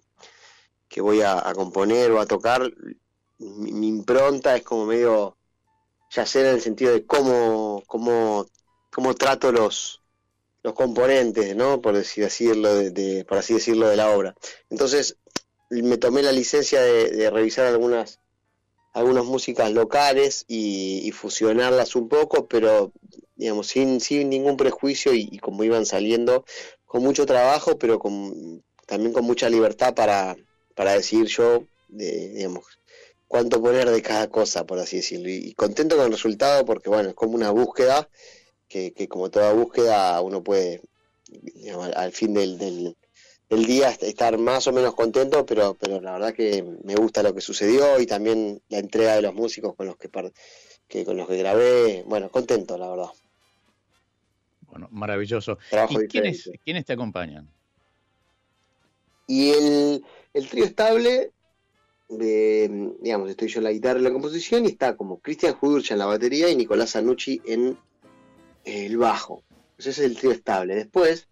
que 0.89 1.01
voy 1.01 1.23
a, 1.23 1.41
componer 1.55 2.11
o 2.11 2.21
a 2.21 2.27
tocar, 2.27 2.69
mi, 3.39 3.87
impronta 3.87 4.57
es 4.57 4.65
como 4.65 4.87
medio 4.87 5.37
yacer 6.11 6.47
en 6.47 6.55
el 6.57 6.63
sentido 6.63 6.93
de 6.95 7.07
cómo, 7.07 7.85
cómo, 7.87 8.45
cómo 8.91 9.15
trato 9.15 9.53
los, 9.53 10.03
los 10.65 10.75
componentes, 10.75 11.55
¿no? 11.55 11.81
Por 11.81 11.95
así 11.95 12.23
decirlo, 12.23 12.75
de, 12.75 12.91
de- 12.91 13.25
por 13.25 13.39
así 13.39 13.55
decirlo, 13.55 13.89
de 13.89 13.97
la 13.97 14.11
obra. 14.11 14.35
Entonces, 14.69 15.17
me 15.71 15.97
tomé 15.97 16.23
la 16.23 16.33
licencia 16.33 16.81
de, 16.83 17.31
revisar 17.31 17.67
algunas, 17.67 18.19
algunas 18.95 19.25
músicas 19.25 19.71
locales 19.71 20.45
y 20.49 21.09
fusionarlas 21.13 21.95
un 21.95 22.09
poco, 22.09 22.49
pero 22.49 22.93
digamos, 23.37 23.69
sin, 23.69 24.01
sin 24.01 24.29
ningún 24.31 24.57
prejuicio 24.57 25.15
y, 25.15 25.39
como 25.39 25.65
iban 25.65 25.87
saliendo, 25.87 26.45
con 26.85 27.03
mucho 27.03 27.27
trabajo, 27.27 27.79
pero 27.79 27.99
con, 27.99 28.63
también 28.87 29.13
con 29.13 29.25
mucha 29.25 29.49
libertad 29.51 29.95
para, 29.95 30.37
para 30.75 30.93
decidir 30.95 31.27
yo, 31.27 31.65
de, 31.89 32.29
digamos, 32.31 32.65
cuánto 33.29 33.61
poner 33.61 33.91
de 33.91 34.03
cada 34.03 34.29
cosa, 34.29 34.65
por 34.65 34.79
así 34.79 34.97
decirlo. 34.97 35.29
Y, 35.29 35.53
contento 35.55 35.97
con 35.97 36.07
el 36.07 36.13
resultado 36.13 36.65
porque, 36.65 36.89
bueno, 36.91 37.09
es 37.11 37.15
como 37.15 37.35
una 37.35 37.51
búsqueda, 37.51 38.09
que, 38.69 38.93
que 38.93 39.09
como 39.09 39.31
toda 39.31 39.53
búsqueda 39.53 40.21
uno 40.21 40.43
puede, 40.43 40.81
digamos, 41.29 41.91
al, 41.95 42.13
fin 42.13 42.35
del, 42.35 42.59
del, 42.59 42.97
del 43.49 43.67
día 43.67 43.91
est- 43.91 44.03
estar 44.03 44.39
más 44.39 44.67
o 44.67 44.73
menos 44.73 44.95
contento, 44.95 45.45
pero, 45.47 45.75
pero 45.75 46.01
la 46.01 46.13
verdad 46.13 46.35
que 46.35 46.65
me 46.85 46.95
gusta 46.97 47.23
lo 47.23 47.35
que 47.35 47.41
sucedió 47.41 48.01
y 48.01 48.07
también 48.07 48.63
la 48.69 48.79
entrega 48.79 49.15
de 49.17 49.23
los 49.23 49.35
músicos 49.35 49.75
con 49.77 49.87
los 49.87 49.97
que, 49.97 50.09
que 50.89 51.05
con 51.05 51.17
los 51.17 51.29
que 51.29 51.37
grabé, 51.37 52.05
bueno, 52.07 52.31
contento, 52.31 52.79
la 52.79 52.89
verdad. 52.89 53.11
Bueno, 54.75 54.89
maravilloso. 54.91 55.57
Trabajo 55.71 56.03
¿Y 56.03 56.09
quiénes, 56.09 56.85
te 56.85 56.93
acompañan? 56.93 57.49
Y 59.29 59.51
el, 59.51 60.05
el 60.33 60.49
trío 60.49 60.65
estable, 60.65 61.31
de, 62.09 62.93
digamos, 63.01 63.31
estoy 63.31 63.47
yo 63.47 63.61
en 63.61 63.65
la 63.65 63.71
guitarra 63.71 64.01
y 64.01 64.03
la 64.03 64.13
composición, 64.13 64.65
y 64.65 64.71
está 64.71 64.97
como 64.97 65.21
Cristian 65.21 65.55
Judurcha 65.55 65.95
en 65.95 66.01
la 66.01 66.07
batería 66.07 66.51
y 66.51 66.57
Nicolás 66.57 66.97
Anucci 66.97 67.41
en 67.45 67.79
el 68.65 68.97
bajo. 68.97 69.45
Ese 69.79 69.91
es 69.91 70.01
el 70.01 70.17
trío 70.17 70.33
estable. 70.33 70.75
Después, 70.75 71.29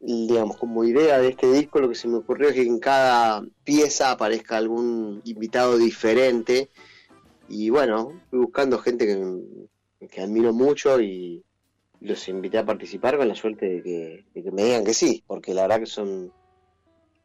digamos, 0.00 0.56
como 0.56 0.82
idea 0.82 1.20
de 1.20 1.28
este 1.28 1.52
disco, 1.52 1.78
lo 1.78 1.88
que 1.88 1.94
se 1.94 2.08
me 2.08 2.16
ocurrió 2.16 2.48
es 2.48 2.56
que 2.56 2.62
en 2.62 2.80
cada 2.80 3.44
pieza 3.62 4.10
aparezca 4.10 4.56
algún 4.56 5.22
invitado 5.24 5.78
diferente. 5.78 6.68
Y 7.48 7.70
bueno, 7.70 8.20
fui 8.28 8.40
buscando 8.40 8.78
gente 8.78 9.06
que, 9.06 10.08
que 10.08 10.20
admiro 10.20 10.52
mucho 10.52 11.00
y 11.00 11.44
los 12.02 12.28
invité 12.28 12.58
a 12.58 12.66
participar 12.66 13.16
con 13.16 13.28
la 13.28 13.34
suerte 13.34 13.68
de 13.68 13.82
que, 13.82 14.24
de 14.34 14.42
que 14.42 14.50
me 14.50 14.64
digan 14.64 14.84
que 14.84 14.94
sí, 14.94 15.22
porque 15.26 15.54
la 15.54 15.62
verdad 15.62 15.80
que 15.80 15.86
son 15.86 16.32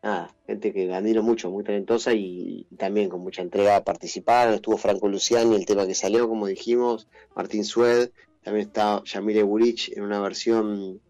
nada, 0.03 0.33
gente 0.45 0.71
que 0.71 0.93
admiro 0.93 1.23
mucho, 1.23 1.49
muy 1.49 1.63
talentosa 1.63 2.13
y, 2.13 2.67
y 2.69 2.75
también 2.75 3.09
con 3.09 3.21
mucha 3.21 3.41
entrega 3.41 3.83
participaron. 3.83 4.53
Estuvo 4.53 4.77
Franco 4.77 5.07
Luciani, 5.07 5.55
el 5.55 5.65
tema 5.65 5.87
que 5.87 5.95
salió, 5.95 6.27
como 6.29 6.47
dijimos, 6.47 7.07
Martín 7.35 7.65
Sued, 7.65 8.11
también 8.43 8.67
está 8.67 9.03
Yamile 9.03 9.43
Burich 9.43 9.91
en 9.95 10.03
una 10.03 10.21
versión 10.21 11.01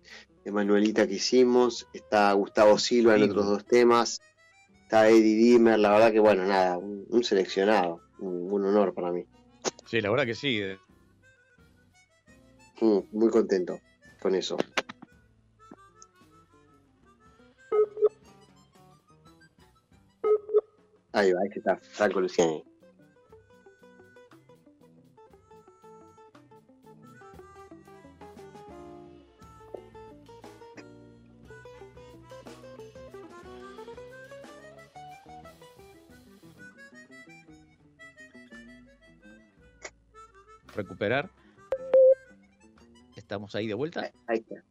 de 0.44 0.52
Manuelita 0.52 1.08
que 1.08 1.16
hicimos, 1.16 1.88
está 1.94 2.32
Gustavo 2.34 2.80
Silva 2.80 3.16
en 3.16 3.24
otros 3.24 3.46
dos 3.46 3.66
temas, 3.66 4.22
está 4.84 5.10
Eddie 5.10 5.36
Dimmer, 5.36 5.78
la 5.78 5.92
verdad 5.92 6.12
que 6.12 6.20
bueno, 6.20 6.46
nada, 6.46 6.78
un, 6.78 7.06
un 7.10 7.24
seleccionado, 7.24 8.00
un, 8.20 8.52
un 8.52 8.66
honor 8.66 8.94
para 8.94 9.12
mí. 9.12 9.26
Sí, 9.86 10.00
la 10.00 10.10
verdad 10.10 10.26
que 10.26 10.36
sí. 10.36 10.62
Mm, 12.80 13.00
muy 13.12 13.30
contento 13.30 13.80
con 14.20 14.36
eso. 14.36 14.58
Ahí 21.12 21.32
va, 21.34 21.42
ahí 21.42 21.50
está, 21.56 21.78
Franco 21.78 22.22
Luciani. 22.22 22.64
Recuperar. 40.76 41.37
¿Estamos 43.28 43.56
ahí 43.56 43.68
de 43.68 43.74
vuelta? 43.74 44.10
Ahí 44.26 44.38
está. 44.38 44.64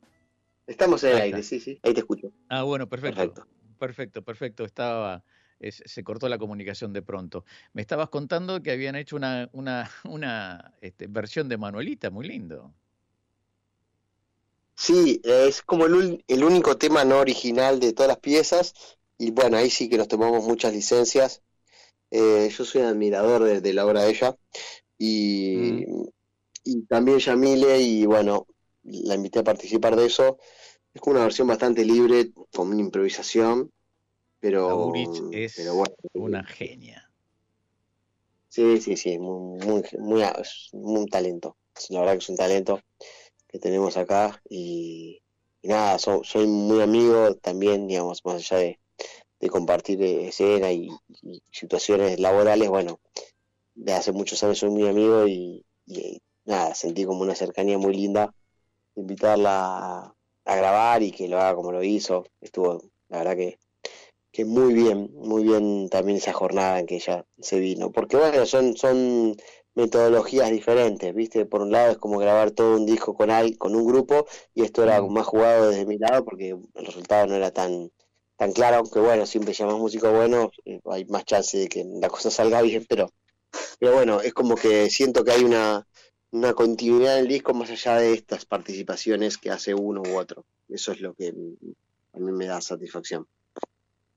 Estamos 0.67 1.05
en 1.05 1.11
el 1.11 1.21
aire, 1.21 1.43
sí, 1.43 1.61
sí, 1.61 1.79
ahí 1.83 1.93
te 1.93 2.01
escucho. 2.01 2.33
Ah, 2.49 2.63
bueno, 2.63 2.89
perfecto. 2.89 3.21
Perfecto. 3.21 3.47
Perfecto, 3.79 4.23
perfecto. 4.25 4.65
Estaba, 4.65 5.23
es- 5.61 5.83
se 5.85 6.03
cortó 6.03 6.27
la 6.31 6.39
comunicación 6.39 6.95
de 6.95 7.03
pronto. 7.03 7.45
Me 7.75 7.83
estabas 7.83 8.09
contando 8.09 8.63
que 8.63 8.71
habían 8.73 8.97
hecho 8.97 9.17
una, 9.17 9.51
una, 9.53 9.91
una 10.05 10.73
este, 10.81 11.07
versión 11.07 11.51
de 11.51 11.59
Manuelita, 11.59 12.09
muy 12.11 12.27
lindo. 12.27 12.73
Sí, 14.77 15.21
es 15.25 15.63
como 15.63 15.87
el, 15.87 16.25
el 16.29 16.45
único 16.45 16.77
tema 16.77 17.05
no 17.05 17.19
original 17.19 17.81
de 17.81 17.93
todas 17.93 18.09
las 18.09 18.19
piezas 18.21 18.75
y 19.19 19.31
bueno, 19.31 19.57
ahí 19.57 19.71
sí 19.71 19.89
que 19.89 19.97
nos 19.97 20.09
tomamos 20.09 20.45
muchas 20.45 20.73
licencias. 20.75 21.43
Eh, 22.11 22.51
yo 22.57 22.65
soy 22.65 22.83
admirador 22.83 23.45
de, 23.45 23.61
de 23.61 23.75
la 23.75 23.87
obra 23.87 24.03
de 24.05 24.11
ella 24.11 24.37
y, 24.99 25.87
y 26.67 26.83
también 26.87 27.19
Yamile 27.21 27.81
y 27.83 28.07
bueno, 28.07 28.47
la 28.85 29.17
invité 29.17 29.41
a 29.41 29.45
participar 29.45 29.97
de 29.97 30.07
eso. 30.07 30.39
Es 30.95 31.01
como 31.03 31.17
una 31.17 31.25
versión 31.25 31.49
bastante 31.49 31.85
libre, 31.85 32.33
con 32.55 32.69
una 32.71 32.81
improvisación, 32.83 33.71
pero, 34.41 35.27
es 35.33 35.55
pero 35.55 35.75
bueno, 35.77 35.95
una 36.15 36.45
genia. 36.45 37.11
Sí, 38.49 38.81
sí, 38.81 38.97
sí, 38.97 39.19
muy, 39.19 39.59
muy, 39.67 39.83
muy, 39.99 41.07
talento. 41.07 41.57
La 41.91 42.01
verdad 42.01 42.13
que 42.15 42.19
es 42.19 42.29
un 42.31 42.37
talento 42.37 42.81
que 43.49 43.59
tenemos 43.61 43.97
acá 43.97 44.43
y, 44.51 45.23
y 45.63 45.69
nada, 45.69 45.99
so- 45.99 46.25
soy 46.25 46.47
muy 46.47 46.83
amigo 46.83 47.35
también, 47.37 47.89
digamos, 47.89 48.25
más 48.25 48.37
allá 48.37 48.59
de, 48.59 48.81
de 49.41 49.51
compartir 49.51 50.03
escena 50.03 50.73
y, 50.73 50.89
y 51.23 51.43
situaciones 51.53 52.21
laborales, 52.21 52.69
bueno, 52.71 53.01
de 53.75 53.95
hace 53.95 54.13
muchos 54.13 54.43
años 54.45 54.59
soy 54.59 54.71
muy 54.71 54.89
amigo 54.89 55.29
y, 55.29 55.65
y 55.87 56.21
nada, 56.47 56.75
sentí 56.75 57.05
como 57.05 57.23
una 57.23 57.35
cercanía 57.35 57.79
muy 57.79 57.95
linda, 57.95 58.35
invitarla 58.97 59.53
a, 60.07 60.15
a 60.47 60.57
grabar 60.57 61.03
y 61.03 61.13
que 61.13 61.29
lo 61.29 61.39
haga 61.41 61.55
como 61.57 61.73
lo 61.73 61.83
hizo, 61.85 62.27
estuvo, 62.41 62.83
la 63.09 63.19
verdad 63.19 63.37
que 63.37 63.59
que 64.33 64.45
muy 64.45 64.75
bien, 64.75 65.11
muy 65.15 65.45
bien 65.45 65.89
también 65.89 66.19
esa 66.19 66.33
jornada 66.33 66.79
en 66.81 66.87
que 66.87 66.97
ella 66.97 67.25
se 67.41 67.59
vino, 67.59 67.91
porque 67.93 68.17
bueno, 68.17 68.45
son, 68.47 68.77
son 68.77 69.37
metodologías 69.75 70.51
diferentes, 70.51 71.15
¿viste? 71.15 71.47
Por 71.47 71.63
un 71.63 71.73
lado 71.73 71.93
es 71.93 71.99
como 71.99 72.19
grabar 72.19 72.51
todo 72.51 72.77
un 72.77 72.87
disco 72.87 73.15
con 73.15 73.31
al- 73.31 73.57
con 73.59 73.75
un 73.75 73.87
grupo 73.87 74.27
y 74.55 74.63
esto 74.65 74.83
era 74.83 75.01
más 75.03 75.27
jugado 75.27 75.71
desde 75.71 75.87
mi 75.87 75.99
lado 75.99 76.25
porque 76.25 76.51
el 76.51 76.87
resultado 76.87 77.27
no 77.27 77.35
era 77.37 77.51
tan 77.51 77.91
tan 78.37 78.53
claro, 78.53 78.77
aunque 78.79 79.01
bueno, 79.01 79.25
siempre 79.27 79.55
llamas 79.55 79.79
músico 79.79 80.13
bueno, 80.13 80.51
eh, 80.67 80.81
hay 80.91 81.07
más 81.07 81.25
chance 81.25 81.57
de 81.59 81.69
que 81.69 81.85
la 82.01 82.09
cosa 82.11 82.31
salga 82.31 82.61
bien, 82.63 82.85
pero 82.89 83.09
pero 83.79 83.95
bueno, 83.95 84.21
es 84.21 84.33
como 84.35 84.57
que 84.57 84.91
siento 84.91 85.25
que 85.25 85.33
hay 85.33 85.45
una 85.45 85.87
una 86.31 86.55
continuidad 86.55 87.17
del 87.17 87.29
disco 87.29 87.55
más 87.55 87.71
allá 87.71 87.97
de 87.97 88.13
estas 88.13 88.45
participaciones 88.45 89.39
que 89.39 89.51
hace 89.51 89.75
uno 89.75 90.03
u 90.03 90.17
otro. 90.19 90.45
Eso 90.69 90.93
es 90.93 91.01
lo 91.01 91.15
que 91.15 91.29
a 91.29 92.19
mí 92.19 92.33
me 92.33 92.47
da 92.47 92.61
satisfacción. 92.61 93.27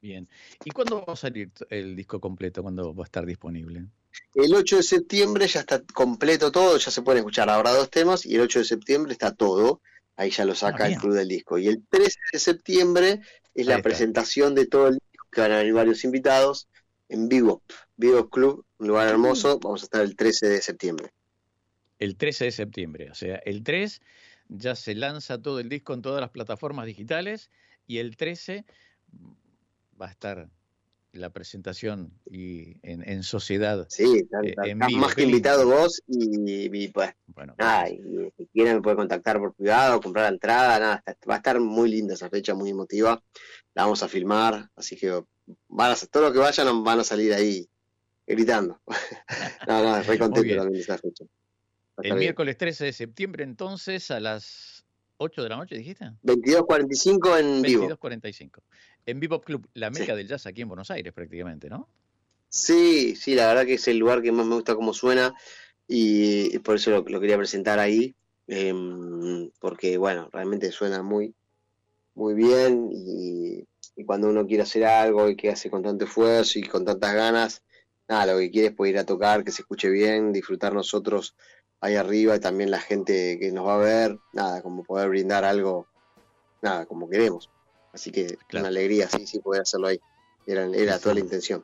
Bien. 0.02 0.28
¿Y 0.64 0.72
cuándo 0.72 1.04
va 1.06 1.14
a 1.14 1.18
salir 1.18 1.52
el 1.70 1.96
disco 1.96 2.20
completo? 2.20 2.62
¿Cuándo 2.62 2.96
va 2.96 3.04
a 3.04 3.06
estar 3.06 3.26
disponible? 3.26 3.86
El 4.34 4.56
8 4.56 4.78
de 4.78 4.84
septiembre 4.84 5.48
ya 5.48 5.60
está 5.62 5.82
completo 5.94 6.52
todo, 6.52 6.78
ya 6.78 6.90
se 6.92 7.02
pueden 7.02 7.20
escuchar 7.20 7.50
ahora 7.50 7.72
dos 7.72 7.90
temas 7.90 8.26
y 8.26 8.36
el 8.36 8.42
8 8.42 8.60
de 8.60 8.66
septiembre 8.66 9.12
está 9.12 9.34
todo, 9.36 9.82
ahí 10.16 10.32
ya 10.32 10.46
lo 10.46 10.56
saca 10.56 10.86
Ah, 10.86 10.88
el 10.88 10.92
bien. 10.92 11.02
club 11.02 11.14
del 11.16 11.28
disco. 11.28 11.58
Y 11.58 11.68
el 11.68 11.84
13 11.90 12.18
de 12.34 12.40
septiembre 12.40 13.22
es 13.54 13.66
la 13.68 13.82
presentación 13.82 14.56
de 14.56 14.66
todo 14.68 14.88
el 14.88 14.96
disco, 14.96 15.28
que 15.32 15.42
van 15.42 15.52
a 15.52 15.58
venir 15.58 15.74
varios 15.74 16.04
invitados 16.06 16.68
en 17.10 17.28
Vivo, 17.28 17.62
Vivo 17.98 18.30
Club, 18.30 18.66
un 18.78 18.88
lugar 18.88 19.10
hermoso. 19.10 19.60
Vamos 19.60 19.82
a 19.82 19.86
estar 19.86 20.02
el 20.02 20.16
13 20.16 20.48
de 20.48 20.62
septiembre. 20.62 21.12
El 22.00 22.16
13 22.16 22.46
de 22.46 22.52
septiembre. 22.52 23.12
O 23.12 23.16
sea, 23.16 23.36
el 23.46 23.64
3 23.64 24.02
ya 24.50 24.76
se 24.76 24.96
lanza 24.96 25.42
todo 25.42 25.60
el 25.60 25.70
disco 25.70 25.94
en 25.94 26.02
todas 26.02 26.22
las 26.22 26.32
plataformas 26.32 26.86
digitales 26.86 27.52
y 27.86 28.00
el 28.00 28.18
13 28.18 28.66
va 30.00 30.08
a 30.08 30.12
estar 30.12 30.50
la 31.12 31.32
presentación 31.32 32.14
y 32.26 32.78
en, 32.84 33.08
en 33.08 33.24
sociedad. 33.24 33.88
Sí, 33.90 34.28
eh, 34.44 34.56
en 34.64 34.82
estás 34.82 34.92
más 34.94 35.16
que 35.16 35.24
invitado 35.24 35.66
vos 35.68 36.02
y, 36.08 36.84
y, 36.84 36.88
pues 36.90 37.12
Bueno, 37.28 37.56
nada, 37.58 37.90
y 37.90 38.00
si 38.38 38.46
quieren 38.48 38.76
me 38.76 38.82
puede 38.82 38.96
contactar 38.96 39.40
por 39.40 39.54
privado, 39.54 40.02
comprar 40.02 40.26
la 40.26 40.30
entrada, 40.30 40.80
nada, 40.80 41.04
va 41.30 41.36
a 41.36 41.38
estar 41.38 41.60
muy 41.60 41.90
linda 41.90 42.14
esa 42.14 42.30
fecha, 42.30 42.54
muy 42.54 42.70
emotiva. 42.70 43.22
La 43.74 43.84
vamos 43.84 44.04
a 44.04 44.08
filmar, 44.08 44.70
así 44.76 44.96
que 44.96 45.24
van 45.68 45.92
a, 45.92 45.96
todo 45.96 46.24
lo 46.24 46.34
que 46.34 46.40
vayan 46.40 46.84
van 46.84 47.00
a 47.00 47.04
salir 47.04 47.34
ahí 47.34 47.68
gritando. 48.28 48.80
no, 49.68 49.84
no, 49.84 50.04
re 50.04 50.20
contento 50.20 50.56
también 50.56 50.74
de 50.74 50.80
esa 50.82 50.98
fecha. 50.98 51.26
El 52.04 52.16
miércoles 52.16 52.58
13 52.58 52.86
de 52.86 52.94
septiembre, 52.94 53.44
entonces, 53.44 54.12
a 54.12 54.20
las 54.20 54.86
8 55.18 55.44
de 55.44 55.50
la 55.50 55.58
noche, 55.58 55.76
dijiste. 55.76 56.06
22.45 56.24 57.40
en 57.40 57.62
vivo. 57.62 57.88
22.45. 57.90 58.62
En 59.06 59.20
Vivo 59.20 59.42
Club, 59.42 59.68
la 59.74 59.90
meca 59.90 60.16
del 60.16 60.28
jazz 60.28 60.46
aquí 60.46 60.62
en 60.62 60.68
Buenos 60.68 60.92
Aires, 60.92 61.14
prácticamente, 61.14 61.70
¿no? 61.70 61.88
Sí, 62.50 63.16
sí, 63.16 63.36
la 63.36 63.48
verdad 63.48 63.66
que 63.66 63.76
es 63.76 63.88
el 63.88 63.98
lugar 63.98 64.22
que 64.22 64.32
más 64.32 64.46
me 64.46 64.56
gusta 64.56 64.76
cómo 64.76 64.94
suena 64.94 65.34
y, 65.88 66.58
por 66.60 66.76
eso 66.76 66.92
lo, 66.92 67.02
lo 67.02 67.20
quería 67.20 67.38
presentar 67.38 67.80
ahí, 67.80 68.16
em, 68.48 69.50
porque 69.60 69.98
bueno, 69.98 70.30
realmente 70.32 70.72
suena 70.72 71.02
muy, 71.04 71.34
muy 72.16 72.34
bien 72.34 72.90
y, 72.92 73.66
y 73.96 74.06
cuando 74.06 74.30
uno 74.30 74.48
quiere 74.48 74.64
hacer 74.64 74.86
algo 74.86 75.30
y 75.30 75.36
que 75.36 75.50
hace 75.50 75.70
con 75.70 75.84
tanto 75.84 76.06
esfuerzo 76.06 76.60
y 76.60 76.64
con 76.64 76.86
tantas 76.86 77.14
ganas, 77.14 77.64
nada, 78.08 78.34
lo 78.34 78.40
que 78.40 78.50
quiere 78.50 78.70
es 78.70 78.74
poder 78.74 78.96
ir 78.96 79.00
a 79.00 79.06
tocar, 79.06 79.44
que 79.44 79.52
se 79.52 79.62
escuche 79.62 79.90
bien, 79.90 80.32
disfrutar 80.34 80.74
nosotros 80.74 81.36
ahí 81.82 81.96
arriba 81.96 82.36
y 82.36 82.40
también 82.40 82.72
la 82.72 82.80
gente 82.80 83.38
que 83.40 83.52
nos 83.52 83.66
va 83.66 83.76
a 83.76 83.78
ver, 83.78 84.20
nada, 84.34 84.62
como 84.62 84.84
poder 84.84 85.10
brindar 85.10 85.46
algo, 85.46 85.88
nada, 86.62 86.86
como 86.86 87.10
queremos. 87.10 87.50
Así 87.94 88.12
que 88.12 88.38
una 88.54 88.68
alegría, 88.68 89.10
sí, 89.10 89.26
sí, 89.26 89.40
poder 89.40 89.62
hacerlo 89.64 89.88
ahí. 89.88 90.00
Era, 90.46 90.66
era 90.68 90.98
Sí, 90.98 91.04
toda 91.04 91.16
la 91.16 91.22
intención. 91.22 91.64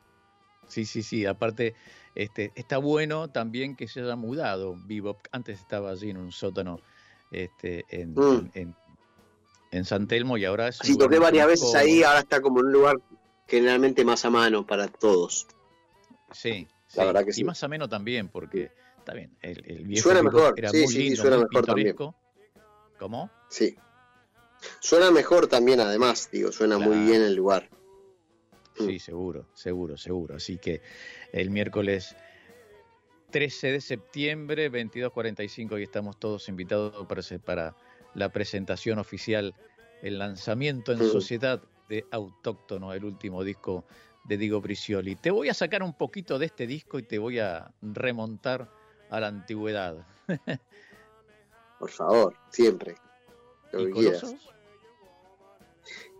Sí, 0.68 0.84
sí, 0.84 1.02
sí. 1.02 1.26
Aparte, 1.26 1.74
este, 2.14 2.52
está 2.56 2.78
bueno 2.78 3.28
también 3.28 3.76
que 3.76 3.88
se 3.88 4.00
haya 4.00 4.16
mudado 4.16 4.74
Bebop. 4.86 5.18
Antes 5.32 5.60
estaba 5.60 5.90
allí 5.90 6.10
en 6.10 6.16
un 6.16 6.32
sótano 6.32 6.80
este, 7.30 7.84
en, 7.90 8.12
Mm. 8.14 8.18
en, 8.18 8.50
en- 8.54 8.74
en 9.72 9.84
San 9.84 10.06
Telmo 10.06 10.38
y 10.38 10.44
ahora 10.44 10.68
es 10.68 10.76
Sí, 10.76 10.96
toqué 10.96 11.18
varias 11.18 11.46
veces 11.46 11.74
ahí, 11.74 12.02
ahora 12.02 12.20
está 12.20 12.40
como 12.40 12.60
en 12.60 12.66
un 12.66 12.72
lugar 12.72 12.96
generalmente 13.46 14.04
más 14.04 14.24
a 14.24 14.30
mano 14.30 14.66
para 14.66 14.88
todos. 14.88 15.46
Sí, 16.32 16.66
La 16.94 17.02
sí. 17.02 17.06
verdad 17.06 17.24
que 17.24 17.30
y 17.30 17.34
sí. 17.34 17.44
más 17.44 17.62
ameno 17.62 17.88
también, 17.88 18.28
porque 18.28 18.70
está 19.06 19.14
bien. 19.14 19.36
El, 19.40 19.62
el 19.70 19.84
viejo 19.84 20.02
Suena 20.02 20.22
mejor, 20.22 20.54
era 20.56 20.70
sí, 20.70 20.78
muy 20.78 20.88
sí, 20.88 20.98
lindo, 20.98 21.22
suena 21.22 21.36
muy 21.36 21.46
mejor 21.48 21.66
también. 21.66 21.96
¿Cómo? 22.98 23.30
Sí. 23.48 23.76
Suena 24.80 25.10
mejor 25.12 25.46
también, 25.46 25.78
además, 25.78 26.28
digo, 26.32 26.50
suena 26.50 26.76
muy 26.76 26.98
bien 27.04 27.22
el 27.22 27.36
lugar. 27.36 27.68
Mm. 28.78 28.86
Sí, 28.86 28.98
seguro, 28.98 29.46
seguro, 29.54 29.96
seguro. 29.96 30.34
Así 30.36 30.58
que 30.58 30.80
el 31.32 31.50
miércoles 31.50 32.16
13 33.30 33.72
de 33.72 33.80
septiembre, 33.80 34.72
22.45, 34.72 35.78
y 35.78 35.84
estamos 35.84 36.18
todos 36.18 36.48
invitados 36.48 37.06
para 37.44 37.76
la 38.14 38.32
presentación 38.32 38.98
oficial, 38.98 39.54
el 40.02 40.18
lanzamiento 40.18 40.90
en 40.92 40.98
Mm. 40.98 41.12
sociedad 41.12 41.62
de 41.88 42.04
Autóctono, 42.10 42.92
el 42.92 43.04
último 43.04 43.44
disco 43.44 43.84
de 44.24 44.36
Diego 44.36 44.60
Bricioli. 44.60 45.14
Te 45.14 45.30
voy 45.30 45.48
a 45.48 45.54
sacar 45.54 45.84
un 45.84 45.92
poquito 45.96 46.40
de 46.40 46.46
este 46.46 46.66
disco 46.66 46.98
y 46.98 47.04
te 47.04 47.18
voy 47.18 47.38
a 47.38 47.72
remontar 47.82 48.68
a 49.10 49.20
la 49.20 49.28
antigüedad. 49.28 49.96
Por 51.78 51.90
favor, 51.90 52.34
siempre. 52.50 52.96
Lo 53.72 53.88
¿Y. 53.88 53.92
Colosos? 53.92 54.34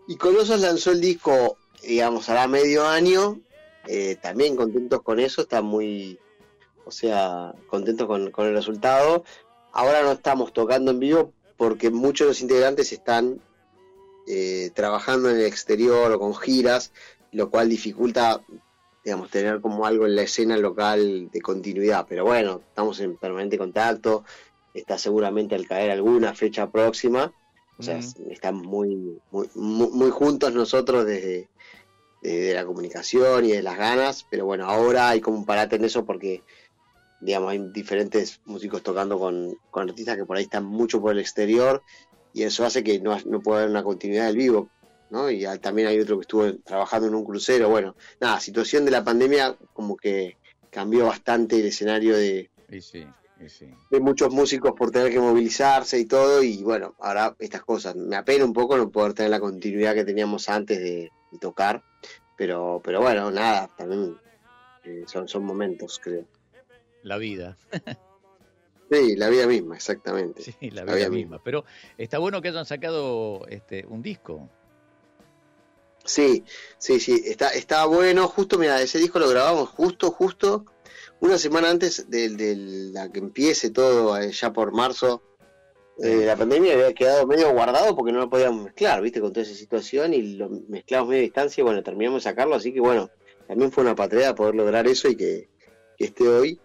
Y 0.08 0.16
Colosos 0.16 0.60
lanzó 0.60 0.92
el 0.92 1.00
disco, 1.00 1.56
digamos, 1.82 2.28
hará 2.28 2.46
medio 2.46 2.86
año. 2.86 3.40
eh, 3.86 4.16
también 4.20 4.56
contentos 4.56 5.02
con 5.02 5.20
eso, 5.20 5.42
están 5.42 5.64
muy, 5.64 6.18
o 6.84 6.90
sea, 6.90 7.54
contentos 7.68 8.06
con, 8.06 8.30
con 8.30 8.46
el 8.46 8.54
resultado. 8.54 9.24
Ahora 9.72 10.02
no 10.02 10.12
estamos 10.12 10.52
tocando 10.52 10.90
en 10.90 11.00
vivo 11.00 11.32
porque 11.56 11.90
muchos 11.90 12.26
de 12.26 12.30
los 12.30 12.40
integrantes 12.40 12.92
están 12.92 13.40
eh, 14.26 14.70
trabajando 14.74 15.30
en 15.30 15.36
el 15.36 15.46
exterior 15.46 16.12
o 16.12 16.18
con 16.18 16.34
giras, 16.34 16.92
lo 17.32 17.50
cual 17.50 17.68
dificulta, 17.68 18.40
digamos, 19.06 19.30
tener 19.30 19.60
como 19.60 19.86
algo 19.86 20.04
en 20.04 20.16
la 20.16 20.22
escena 20.22 20.56
local 20.56 21.30
de 21.30 21.40
continuidad. 21.40 22.06
Pero 22.08 22.24
bueno, 22.24 22.60
estamos 22.68 22.98
en 22.98 23.16
permanente 23.16 23.56
contacto, 23.56 24.24
está 24.74 24.98
seguramente 24.98 25.54
al 25.54 25.64
caer 25.68 25.92
alguna 25.92 26.34
fecha 26.34 26.68
próxima. 26.72 27.32
O 27.78 27.84
sea, 27.84 28.00
estamos 28.00 28.66
muy, 28.66 29.20
muy, 29.30 29.48
muy, 29.54 29.90
muy 29.90 30.10
juntos 30.10 30.52
nosotros 30.54 31.06
desde, 31.06 31.48
desde 32.20 32.54
la 32.54 32.66
comunicación 32.66 33.44
y 33.44 33.52
de 33.52 33.62
las 33.62 33.78
ganas, 33.78 34.26
pero 34.28 34.44
bueno, 34.44 34.66
ahora 34.66 35.10
hay 35.10 35.20
como 35.20 35.38
un 35.38 35.46
parate 35.46 35.76
en 35.76 35.84
eso 35.84 36.04
porque, 36.04 36.42
digamos, 37.20 37.52
hay 37.52 37.60
diferentes 37.72 38.40
músicos 38.44 38.82
tocando 38.82 39.20
con, 39.20 39.56
con 39.70 39.88
artistas 39.88 40.16
que 40.16 40.24
por 40.24 40.36
ahí 40.36 40.42
están 40.42 40.64
mucho 40.64 41.00
por 41.00 41.12
el 41.12 41.20
exterior 41.20 41.80
y 42.32 42.42
eso 42.42 42.64
hace 42.64 42.82
que 42.82 42.98
no, 42.98 43.16
no 43.24 43.40
pueda 43.40 43.60
haber 43.60 43.70
una 43.70 43.84
continuidad 43.84 44.26
del 44.26 44.36
vivo, 44.36 44.68
¿no? 45.10 45.30
Y 45.30 45.44
hay- 45.44 45.58
también 45.58 45.88
hay 45.88 46.00
otro 46.00 46.16
que 46.16 46.22
estuvo 46.22 46.52
trabajando 46.58 47.08
en 47.08 47.14
un 47.14 47.24
crucero, 47.24 47.68
bueno, 47.68 47.94
nada, 48.20 48.40
situación 48.40 48.84
de 48.84 48.90
la 48.90 49.04
pandemia 49.04 49.56
como 49.72 49.96
que 49.96 50.36
cambió 50.70 51.06
bastante 51.06 51.58
el 51.60 51.66
escenario 51.66 52.16
de, 52.16 52.50
Y 52.70 52.80
sí, 52.80 53.06
y 53.44 53.48
sí. 53.48 53.66
de 53.90 54.00
muchos 54.00 54.30
músicos 54.32 54.72
por 54.76 54.90
tener 54.90 55.10
que 55.12 55.20
movilizarse 55.20 55.98
y 55.98 56.04
todo, 56.06 56.42
y 56.42 56.62
bueno, 56.62 56.94
ahora 56.98 57.34
estas 57.38 57.62
cosas. 57.64 57.94
Me 57.96 58.16
apena 58.16 58.44
un 58.44 58.52
poco 58.52 58.76
no 58.76 58.90
poder 58.90 59.14
tener 59.14 59.30
la 59.30 59.40
continuidad 59.40 59.94
que 59.94 60.04
teníamos 60.04 60.48
antes 60.48 60.78
de, 60.78 61.10
de 61.30 61.38
tocar, 61.38 61.82
pero, 62.36 62.80
pero 62.84 63.00
bueno, 63.00 63.30
nada, 63.30 63.70
también 63.76 64.16
eh, 64.84 65.04
son, 65.06 65.28
son 65.28 65.44
momentos, 65.44 66.00
creo. 66.02 66.24
La 67.02 67.16
vida. 67.18 67.56
Sí, 68.90 69.16
la 69.16 69.28
vida 69.28 69.46
misma, 69.48 69.74
exactamente. 69.76 70.42
Sí, 70.42 70.70
la 70.70 70.84
La 70.84 70.94
vida 70.94 71.08
vida 71.08 71.10
misma. 71.10 71.42
Pero 71.42 71.64
está 71.98 72.18
bueno 72.18 72.40
que 72.40 72.48
hayan 72.48 72.66
sacado 72.66 73.44
este, 73.48 73.84
un 73.86 74.00
disco. 74.02 74.48
Sí, 76.06 76.44
sí, 76.78 77.00
sí, 77.00 77.22
está, 77.26 77.50
está 77.50 77.84
bueno. 77.86 78.28
Justo, 78.28 78.58
mira, 78.58 78.80
ese 78.80 78.98
disco 78.98 79.18
lo 79.18 79.28
grabamos 79.28 79.68
justo, 79.70 80.10
justo 80.10 80.64
una 81.20 81.38
semana 81.38 81.70
antes 81.70 82.10
de, 82.10 82.30
de 82.30 82.56
la 82.92 83.10
que 83.10 83.18
empiece 83.18 83.70
todo, 83.70 84.18
eh, 84.18 84.32
ya 84.32 84.52
por 84.52 84.72
marzo. 84.72 85.22
Eh, 85.98 86.24
la 86.26 86.36
pandemia 86.36 86.74
había 86.74 86.92
quedado 86.92 87.26
medio 87.26 87.50
guardado 87.52 87.96
porque 87.96 88.12
no 88.12 88.18
lo 88.18 88.28
podíamos 88.28 88.64
mezclar, 88.64 89.00
viste, 89.00 89.20
con 89.20 89.32
toda 89.32 89.46
esa 89.46 89.54
situación 89.54 90.12
y 90.12 90.36
lo 90.36 90.50
mezclamos 90.68 91.08
medio 91.08 91.22
distancia 91.22 91.62
y 91.62 91.64
bueno, 91.64 91.82
terminamos 91.82 92.22
de 92.22 92.30
sacarlo, 92.30 92.54
así 92.54 92.72
que 92.74 92.80
bueno, 92.80 93.10
también 93.48 93.72
fue 93.72 93.82
una 93.82 93.94
patria 93.94 94.34
poder 94.34 94.56
lograr 94.56 94.86
eso 94.86 95.08
y 95.08 95.16
que, 95.16 95.48
que 95.96 96.04
esté 96.04 96.28
hoy 96.28 96.60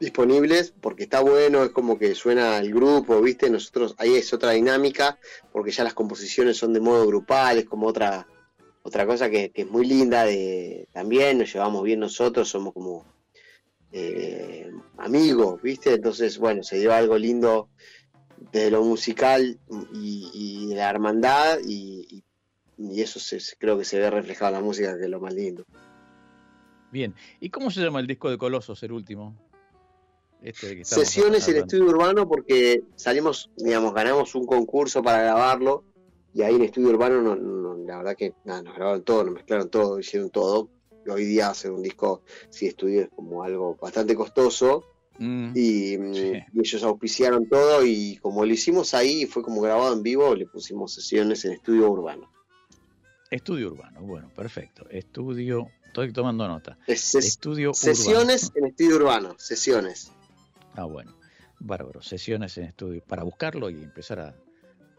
disponibles 0.00 0.72
porque 0.80 1.04
está 1.04 1.20
bueno, 1.20 1.62
es 1.62 1.70
como 1.70 1.98
que 1.98 2.14
suena 2.14 2.58
el 2.58 2.72
grupo, 2.74 3.20
¿viste? 3.20 3.50
Nosotros 3.50 3.94
ahí 3.98 4.14
es 4.14 4.32
otra 4.32 4.52
dinámica 4.52 5.18
porque 5.52 5.70
ya 5.70 5.84
las 5.84 5.94
composiciones 5.94 6.56
son 6.56 6.72
de 6.72 6.80
modo 6.80 7.06
grupal, 7.06 7.58
es 7.58 7.66
como 7.66 7.86
otra 7.86 8.26
otra 8.82 9.06
cosa 9.06 9.28
que, 9.28 9.52
es 9.54 9.70
muy 9.70 9.86
linda 9.86 10.24
de 10.24 10.88
también 10.92 11.38
nos 11.38 11.52
llevamos 11.52 11.82
bien 11.84 12.00
nosotros, 12.00 12.48
somos 12.48 12.72
como 12.72 13.04
eh, 13.92 14.70
amigos, 14.96 15.60
¿viste? 15.60 15.92
Entonces, 15.92 16.38
bueno, 16.38 16.62
se 16.62 16.78
dio 16.78 16.92
algo 16.94 17.18
lindo 17.18 17.68
de 18.52 18.70
lo 18.70 18.82
musical 18.82 19.58
y, 19.92 20.66
de 20.68 20.74
la 20.76 20.88
hermandad 20.88 21.58
y, 21.66 22.06
y- 22.10 22.24
y 22.78 23.02
eso 23.02 23.20
se, 23.20 23.38
creo 23.58 23.76
que 23.76 23.84
se 23.84 23.98
ve 23.98 24.08
reflejado 24.08 24.48
en 24.48 24.54
la 24.62 24.66
música, 24.66 24.96
que 24.96 25.04
es 25.04 25.10
lo 25.10 25.20
más 25.20 25.34
lindo. 25.34 25.64
Bien. 26.90 27.14
¿Y 27.38 27.50
cómo 27.50 27.70
se 27.70 27.82
llama 27.82 28.00
el 28.00 28.06
disco 28.06 28.30
de 28.30 28.38
Colosos, 28.38 28.82
el 28.82 28.92
último? 28.92 29.49
Este 30.42 30.76
que 30.76 30.84
Sesiones 30.84 31.46
en 31.48 31.56
estudio 31.58 31.84
urbano 31.84 32.26
porque 32.28 32.82
salimos, 32.96 33.50
digamos, 33.56 33.92
ganamos 33.94 34.34
un 34.34 34.46
concurso 34.46 35.02
para 35.02 35.22
grabarlo 35.22 35.84
y 36.32 36.42
ahí 36.42 36.54
en 36.54 36.62
estudio 36.62 36.88
urbano 36.90 37.20
no, 37.20 37.36
no- 37.36 37.76
la 37.86 37.98
verdad 37.98 38.16
que 38.16 38.34
nada, 38.44 38.62
nos 38.62 38.74
grabaron 38.76 39.02
todo, 39.02 39.24
nos 39.24 39.34
mezclaron 39.34 39.68
todo, 39.68 39.98
hicieron 39.98 40.30
todo. 40.30 40.68
Y 41.04 41.10
hoy 41.10 41.24
día 41.24 41.48
hacer 41.50 41.70
un 41.72 41.82
disco 41.82 42.22
si 42.50 42.66
estudio 42.66 43.02
es 43.02 43.08
como 43.08 43.42
algo 43.42 43.76
bastante 43.80 44.14
costoso 44.14 44.84
Mm, 45.22 45.52
y, 45.54 45.98
mm, 45.98 46.14
y 46.54 46.60
ellos 46.60 46.82
auspiciaron 46.82 47.46
todo 47.46 47.84
y 47.84 48.16
como 48.22 48.46
lo 48.46 48.50
hicimos 48.54 48.94
ahí 48.94 49.26
fue 49.26 49.42
como 49.42 49.60
grabado 49.60 49.92
en 49.92 50.02
vivo, 50.02 50.34
le 50.34 50.46
pusimos 50.46 50.94
sesiones 50.94 51.44
en 51.44 51.52
estudio 51.52 51.90
urbano. 51.90 52.32
Estudio 53.30 53.68
urbano, 53.70 54.00
bueno, 54.00 54.30
perfecto. 54.34 54.88
Estudio, 54.88 55.68
estoy 55.86 56.10
tomando 56.14 56.48
nota. 56.48 56.78
Es 56.86 57.14
ses- 57.14 57.18
Estudio 57.26 57.74
sesiones 57.74 58.44
urbano. 58.44 58.58
en 58.60 58.66
estudio 58.70 58.96
urbano, 58.96 59.34
sesiones. 59.38 60.10
Ah, 60.74 60.84
bueno. 60.84 61.16
Bárbaro. 61.58 62.02
Sesiones 62.02 62.56
en 62.58 62.64
estudio. 62.64 63.02
Para 63.06 63.22
buscarlo 63.22 63.70
y 63.70 63.82
empezar 63.82 64.20
a, 64.20 64.34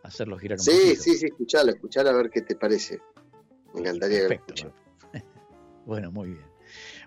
hacerlo 0.03 0.37
girar 0.37 0.57
un 0.59 0.63
Sí, 0.63 0.71
poquito. 0.71 1.01
sí, 1.03 1.15
sí, 1.15 1.25
escuchalo, 1.27 1.71
escuchalo 1.71 2.09
a 2.09 2.13
ver 2.13 2.29
qué 2.29 2.41
te 2.41 2.55
parece. 2.55 2.99
Me 3.73 3.81
encantaría 3.81 4.27
Perfecto. 4.27 4.73
Bueno, 5.85 6.11
muy 6.11 6.29
bien. 6.29 6.45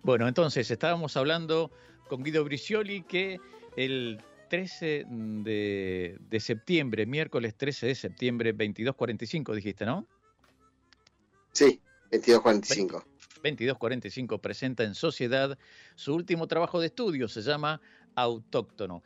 Bueno, 0.02 0.26
entonces 0.26 0.68
estábamos 0.70 1.16
hablando 1.16 1.70
con 2.08 2.24
Guido 2.24 2.44
Bricioli 2.44 3.02
que 3.02 3.38
el 3.76 4.20
13 4.50 5.06
de, 5.08 6.18
de 6.28 6.40
septiembre, 6.40 7.06
miércoles 7.06 7.54
13 7.56 7.86
de 7.86 7.94
septiembre, 7.94 8.54
22.45 8.54 9.54
dijiste, 9.54 9.86
¿no? 9.86 10.06
Sí, 11.52 11.80
22.45. 12.10 13.04
2245 13.44 14.38
presenta 14.40 14.84
en 14.84 14.94
Sociedad 14.94 15.58
su 15.94 16.14
último 16.14 16.48
trabajo 16.48 16.80
de 16.80 16.86
estudio, 16.86 17.28
se 17.28 17.42
llama 17.42 17.80
Autóctono. 18.16 19.02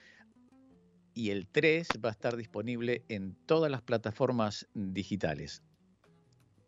Y 1.15 1.31
el 1.31 1.49
3 1.49 1.89
va 2.05 2.11
a 2.11 2.13
estar 2.13 2.37
disponible 2.37 3.05
en 3.09 3.35
todas 3.47 3.71
las 3.71 3.83
plataformas 3.83 4.69
digitales. 4.75 5.63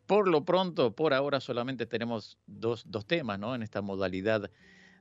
Por 0.07 0.27
lo 0.27 0.45
pronto, 0.45 0.95
por 0.97 1.15
ahora 1.15 1.39
solamente 1.41 1.87
tenemos 1.87 2.37
dos, 2.47 2.83
dos 2.87 3.07
temas, 3.07 3.39
¿no? 3.39 3.55
En 3.55 3.63
esta 3.63 3.81
modalidad 3.81 4.51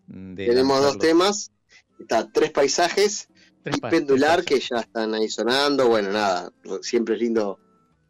de... 0.05 0.45
Tenemos 0.45 0.81
dos 0.83 0.99
temas. 0.99 1.51
Está 1.99 2.31
Tres 2.31 2.51
Paisajes 2.51 3.27
Tres 3.63 3.77
y 3.77 3.81
pa- 3.81 3.89
Pendular, 3.89 4.43
tres 4.43 4.61
que 4.61 4.67
ya 4.75 4.81
están 4.81 5.13
ahí 5.15 5.27
sonando. 5.29 5.87
Bueno, 5.87 6.11
nada, 6.11 6.51
siempre 6.81 7.15
es 7.15 7.21
lindo 7.21 7.59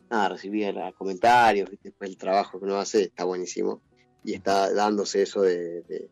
nada, 0.09 0.30
recibir 0.30 0.75
comentarios, 0.97 1.69
el 2.01 2.17
trabajo 2.17 2.59
que 2.59 2.65
uno 2.65 2.77
hace 2.80 3.03
está 3.03 3.23
buenísimo. 3.23 3.82
Y 4.23 4.34
está 4.34 4.73
dándose 4.73 5.21
eso 5.21 5.41
de, 5.41 5.82
de, 5.84 6.09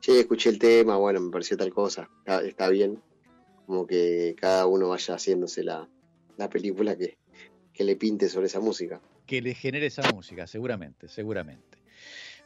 che, 0.00 0.20
escuché 0.20 0.50
el 0.50 0.58
tema, 0.58 0.96
bueno, 0.96 1.20
me 1.20 1.30
pareció 1.30 1.56
tal 1.56 1.72
cosa, 1.72 2.08
está, 2.18 2.42
está 2.42 2.68
bien. 2.68 3.02
Como 3.66 3.86
que 3.86 4.34
cada 4.38 4.66
uno 4.66 4.88
vaya 4.88 5.14
haciéndose 5.14 5.62
la, 5.62 5.88
la 6.36 6.48
película 6.48 6.96
que, 6.96 7.18
que 7.72 7.84
le 7.84 7.96
pinte 7.96 8.28
sobre 8.28 8.46
esa 8.46 8.60
música. 8.60 9.00
que 9.26 9.40
le 9.40 9.54
genere 9.54 9.86
esa 9.86 10.10
música, 10.12 10.46
seguramente, 10.46 11.06
seguramente. 11.06 11.78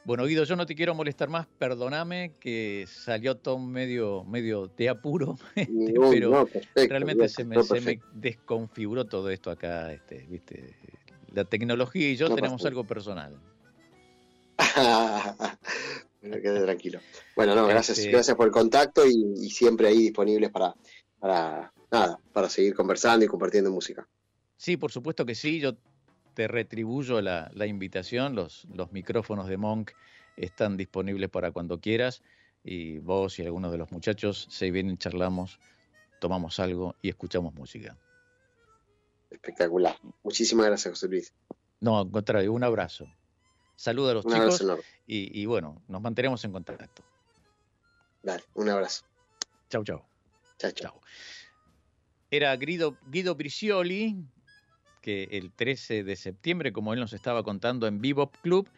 Bueno, 0.04 0.26
Guido, 0.26 0.44
yo 0.44 0.54
no 0.54 0.66
te 0.66 0.74
quiero 0.74 0.94
molestar 0.94 1.30
más, 1.30 1.46
perdóname 1.58 2.34
que 2.38 2.84
salió 2.86 3.38
todo 3.38 3.58
medio, 3.58 4.22
medio 4.24 4.66
de 4.66 4.90
apuro, 4.90 5.38
este, 5.54 5.72
No, 5.72 6.10
pero 6.10 6.30
no, 6.30 6.46
perfecto, 6.46 6.90
realmente 6.90 7.22
no, 7.22 7.28
se 7.28 7.44
me, 7.44 7.62
se 7.62 7.80
me 7.80 8.00
desconfiguró 8.12 9.06
todo 9.06 9.30
esto 9.30 9.50
acá, 9.50 9.92
este, 9.92 10.26
viste. 10.28 10.76
La 11.32 11.44
tecnología 11.44 12.10
y 12.10 12.16
yo 12.16 12.32
tenemos 12.34 12.64
algo 12.66 12.84
personal. 12.84 13.40
Quede 16.30 16.62
tranquilo. 16.62 17.00
Bueno, 17.36 17.54
no, 17.54 17.66
gracias, 17.66 17.98
Este- 17.98 18.10
gracias 18.10 18.36
por 18.36 18.46
el 18.46 18.52
contacto 18.52 19.06
y, 19.06 19.34
y 19.36 19.50
siempre 19.50 19.88
ahí 19.88 19.98
disponibles 19.98 20.50
para, 20.50 20.74
para 21.18 21.72
nada, 21.90 22.18
para 22.32 22.48
seguir 22.48 22.74
conversando 22.74 23.24
y 23.24 23.28
compartiendo 23.28 23.70
música. 23.70 24.08
Sí, 24.56 24.76
por 24.76 24.90
supuesto 24.90 25.26
que 25.26 25.34
sí, 25.34 25.60
yo 25.60 25.76
te 26.34 26.48
retribuyo 26.48 27.20
la, 27.20 27.50
la 27.54 27.66
invitación, 27.66 28.34
los, 28.34 28.64
los 28.74 28.90
micrófonos 28.92 29.48
de 29.48 29.56
Monk 29.56 29.90
están 30.36 30.76
disponibles 30.76 31.28
para 31.30 31.52
cuando 31.52 31.78
quieras 31.80 32.22
y 32.64 32.98
vos 32.98 33.38
y 33.38 33.42
algunos 33.42 33.70
de 33.70 33.78
los 33.78 33.92
muchachos 33.92 34.46
se 34.50 34.70
vienen, 34.70 34.96
charlamos, 34.96 35.58
tomamos 36.20 36.58
algo 36.58 36.96
y 37.02 37.10
escuchamos 37.10 37.54
música. 37.54 37.98
Espectacular. 39.30 39.96
Muchísimas 40.22 40.66
gracias, 40.66 40.92
José 40.94 41.08
Luis. 41.08 41.32
No, 41.80 41.98
al 41.98 42.10
contrario, 42.10 42.52
un 42.52 42.64
abrazo. 42.64 43.06
Saludos 43.76 44.10
a 44.10 44.14
los 44.14 44.24
Un 44.24 44.32
chicos 44.32 44.60
abrazo 44.60 44.82
y, 45.06 45.40
y 45.40 45.46
bueno, 45.46 45.82
nos 45.88 46.00
mantenemos 46.00 46.44
en 46.44 46.52
contacto. 46.52 47.02
Dale, 48.22 48.42
un 48.54 48.68
abrazo. 48.68 49.04
Chau, 49.68 49.84
chau. 49.84 50.02
Chao, 50.58 50.70
chao. 50.70 51.00
Era 52.30 52.56
Guido, 52.56 52.96
Guido 53.06 53.34
Bricioli, 53.34 54.16
que 55.02 55.24
el 55.30 55.52
13 55.52 56.04
de 56.04 56.16
septiembre, 56.16 56.72
como 56.72 56.94
él 56.94 57.00
nos 57.00 57.12
estaba 57.12 57.42
contando 57.42 57.86
en 57.86 58.00
Bebop 58.00 58.34
Club, 58.42 58.68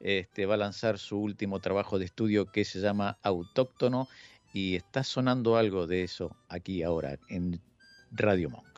este, 0.00 0.46
va 0.46 0.54
a 0.54 0.58
lanzar 0.58 0.98
su 0.98 1.18
último 1.18 1.60
trabajo 1.60 1.98
de 1.98 2.06
estudio 2.06 2.46
que 2.46 2.64
se 2.64 2.80
llama 2.80 3.18
Autóctono 3.22 4.08
y 4.52 4.76
está 4.76 5.04
sonando 5.04 5.56
algo 5.56 5.86
de 5.86 6.02
eso 6.02 6.36
aquí 6.48 6.82
ahora 6.82 7.18
en 7.28 7.60
Radio 8.12 8.50
Monk. 8.50 8.74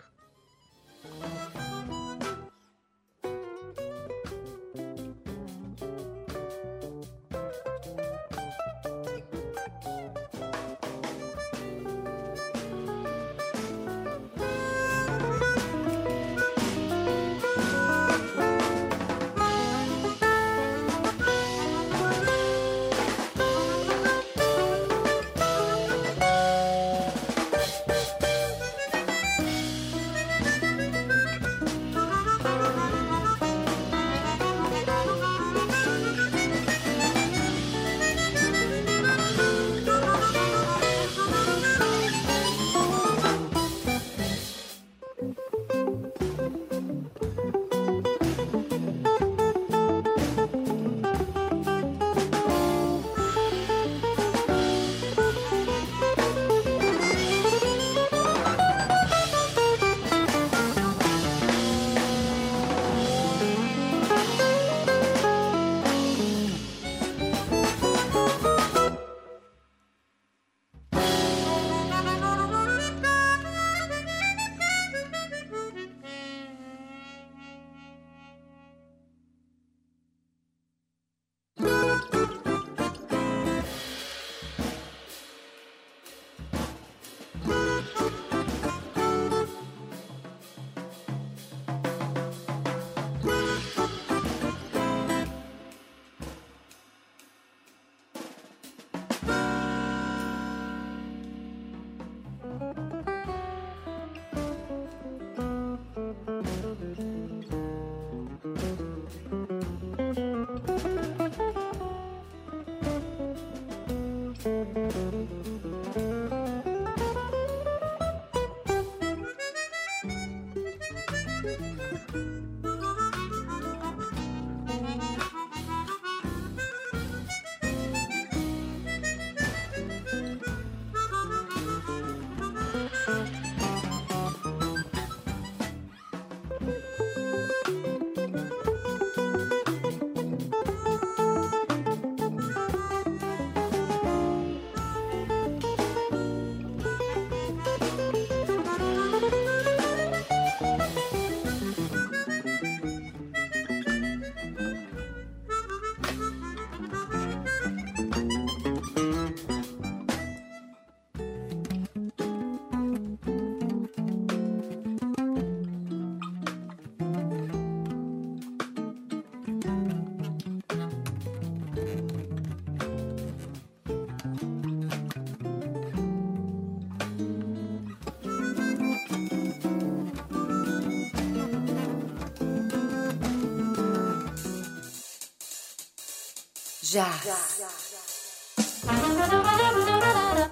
Jazz. 186.93 187.63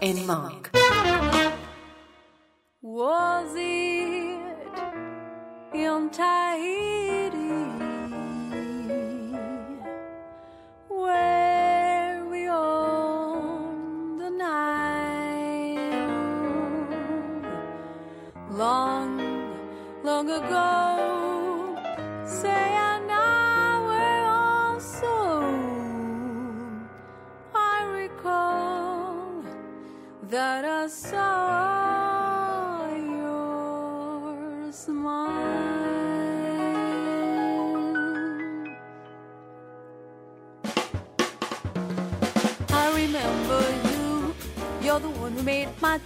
En 0.01 0.27
Monk. 0.27 0.71
Was 2.83 3.55
it 3.55 4.41
in 5.73 6.11
Tahiti 6.11 7.04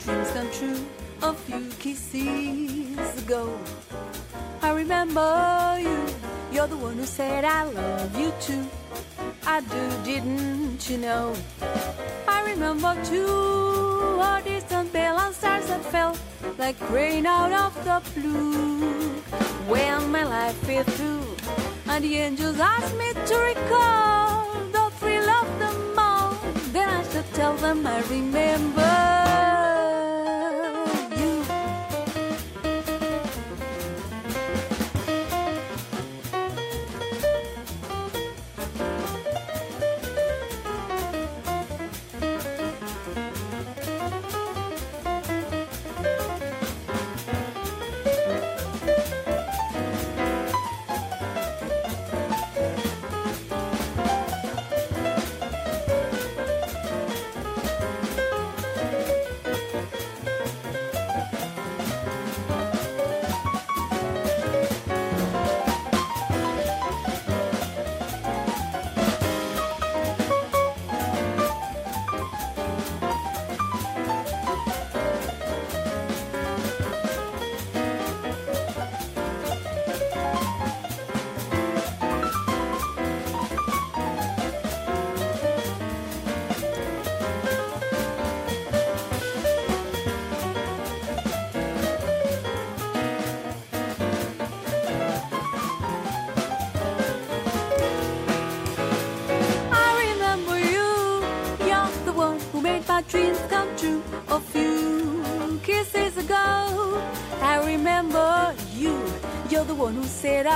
dreams 0.09 0.31
come 0.31 0.51
true 0.51 0.81
a 1.23 1.35
few 1.35 1.69
kisses 1.79 3.23
ago. 3.23 3.59
I 4.63 4.71
remember 4.73 5.79
you. 5.81 5.99
You're 6.51 6.67
the 6.67 6.79
one 6.79 6.97
who 6.97 7.05
said 7.05 7.45
I 7.45 7.65
love 7.65 8.19
you 8.19 8.33
too. 8.41 8.65
I 9.47 9.61
do, 9.61 9.85
didn't 10.05 10.89
you 10.89 10.99
know? 10.99 11.35
I 12.27 12.39
remember 12.51 12.97
too 13.05 14.21
a 14.21 14.41
distant 14.43 14.93
bell 14.95 15.19
and 15.19 15.35
stars 15.35 15.67
that 15.67 15.85
fell 15.93 16.17
like 16.57 16.79
rain 16.91 17.27
out 17.27 17.53
of 17.53 17.73
the 17.85 17.99
blue. 18.15 19.11
When 19.73 20.11
my 20.11 20.25
life 20.25 20.57
fell 20.67 20.85
through, 20.85 21.27
and 21.93 22.03
the 22.03 22.17
angels 22.17 22.59
asked 22.59 22.97
me 22.97 23.13
to 23.13 23.37
recall 23.53 24.55
the 24.77 24.87
thrill 24.99 25.29
of 25.29 25.49
the 25.63 25.73
moment, 26.01 26.73
then 26.73 26.89
I 26.89 27.03
should 27.11 27.29
tell 27.35 27.55
them 27.57 27.87
I 27.87 28.01
remember 28.09 29.28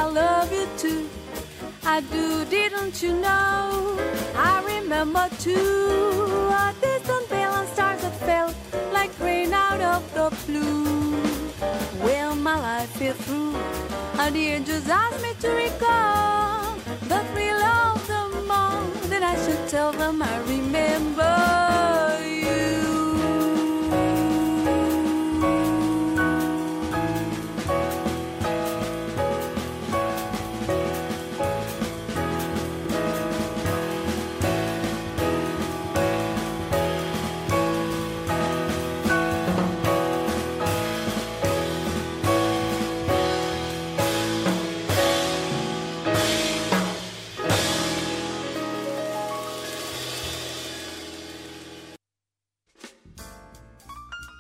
I 0.03 0.07
love 0.07 0.53
you 0.53 0.66
too. 0.76 1.09
I 1.84 2.00
do, 2.00 2.44
didn't 2.46 3.05
you 3.05 3.12
know? 3.12 3.96
I 4.34 4.61
remember 4.66 5.28
too. 5.38 6.48
A 6.50 6.74
distant 6.80 7.30
and 7.30 7.68
stars 7.68 8.03
that 8.03 8.16
fell 8.26 8.53
like 8.92 9.12
rain 9.20 9.53
out 9.53 9.80
of 9.80 10.03
the 10.12 10.26
blue. 10.44 11.14
When 12.03 12.42
my 12.42 12.59
life 12.59 12.90
fell 12.98 13.14
through, 13.14 13.55
and 14.18 14.34
the 14.34 14.44
angels 14.48 14.88
asked 14.88 15.22
me 15.22 15.34
to 15.38 15.50
recall 15.50 16.74
the 17.03 17.20
thrill 17.30 17.62
of 17.62 18.05
the 18.09 18.22
moment. 18.48 19.03
Then 19.05 19.22
I 19.22 19.36
should 19.44 19.68
tell 19.68 19.92
them 19.92 20.20
I 20.20 20.36
remember 20.48 21.61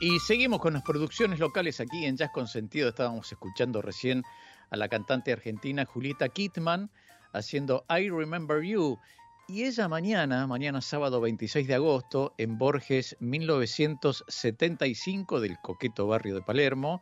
Y 0.02 0.18
seguimos 0.18 0.58
con 0.58 0.72
las 0.72 0.82
producciones 0.82 1.38
locales 1.38 1.78
aquí 1.78 2.06
en 2.06 2.16
Jazz 2.16 2.32
con 2.32 2.48
Sentido. 2.48 2.88
Estábamos 2.88 3.30
escuchando 3.30 3.80
recién 3.80 4.24
a 4.70 4.76
la 4.76 4.88
cantante 4.88 5.30
argentina 5.30 5.84
Julieta 5.84 6.28
Kittman 6.28 6.90
haciendo 7.32 7.84
I 7.88 8.10
Remember 8.10 8.64
You. 8.64 8.98
Y 9.46 9.62
ella 9.62 9.86
mañana, 9.86 10.44
mañana 10.48 10.80
sábado 10.80 11.20
26 11.20 11.68
de 11.68 11.76
agosto, 11.76 12.34
en 12.36 12.58
Borges 12.58 13.16
1975 13.20 15.38
del 15.38 15.56
coqueto 15.62 16.08
barrio 16.08 16.34
de 16.34 16.42
Palermo, 16.42 17.00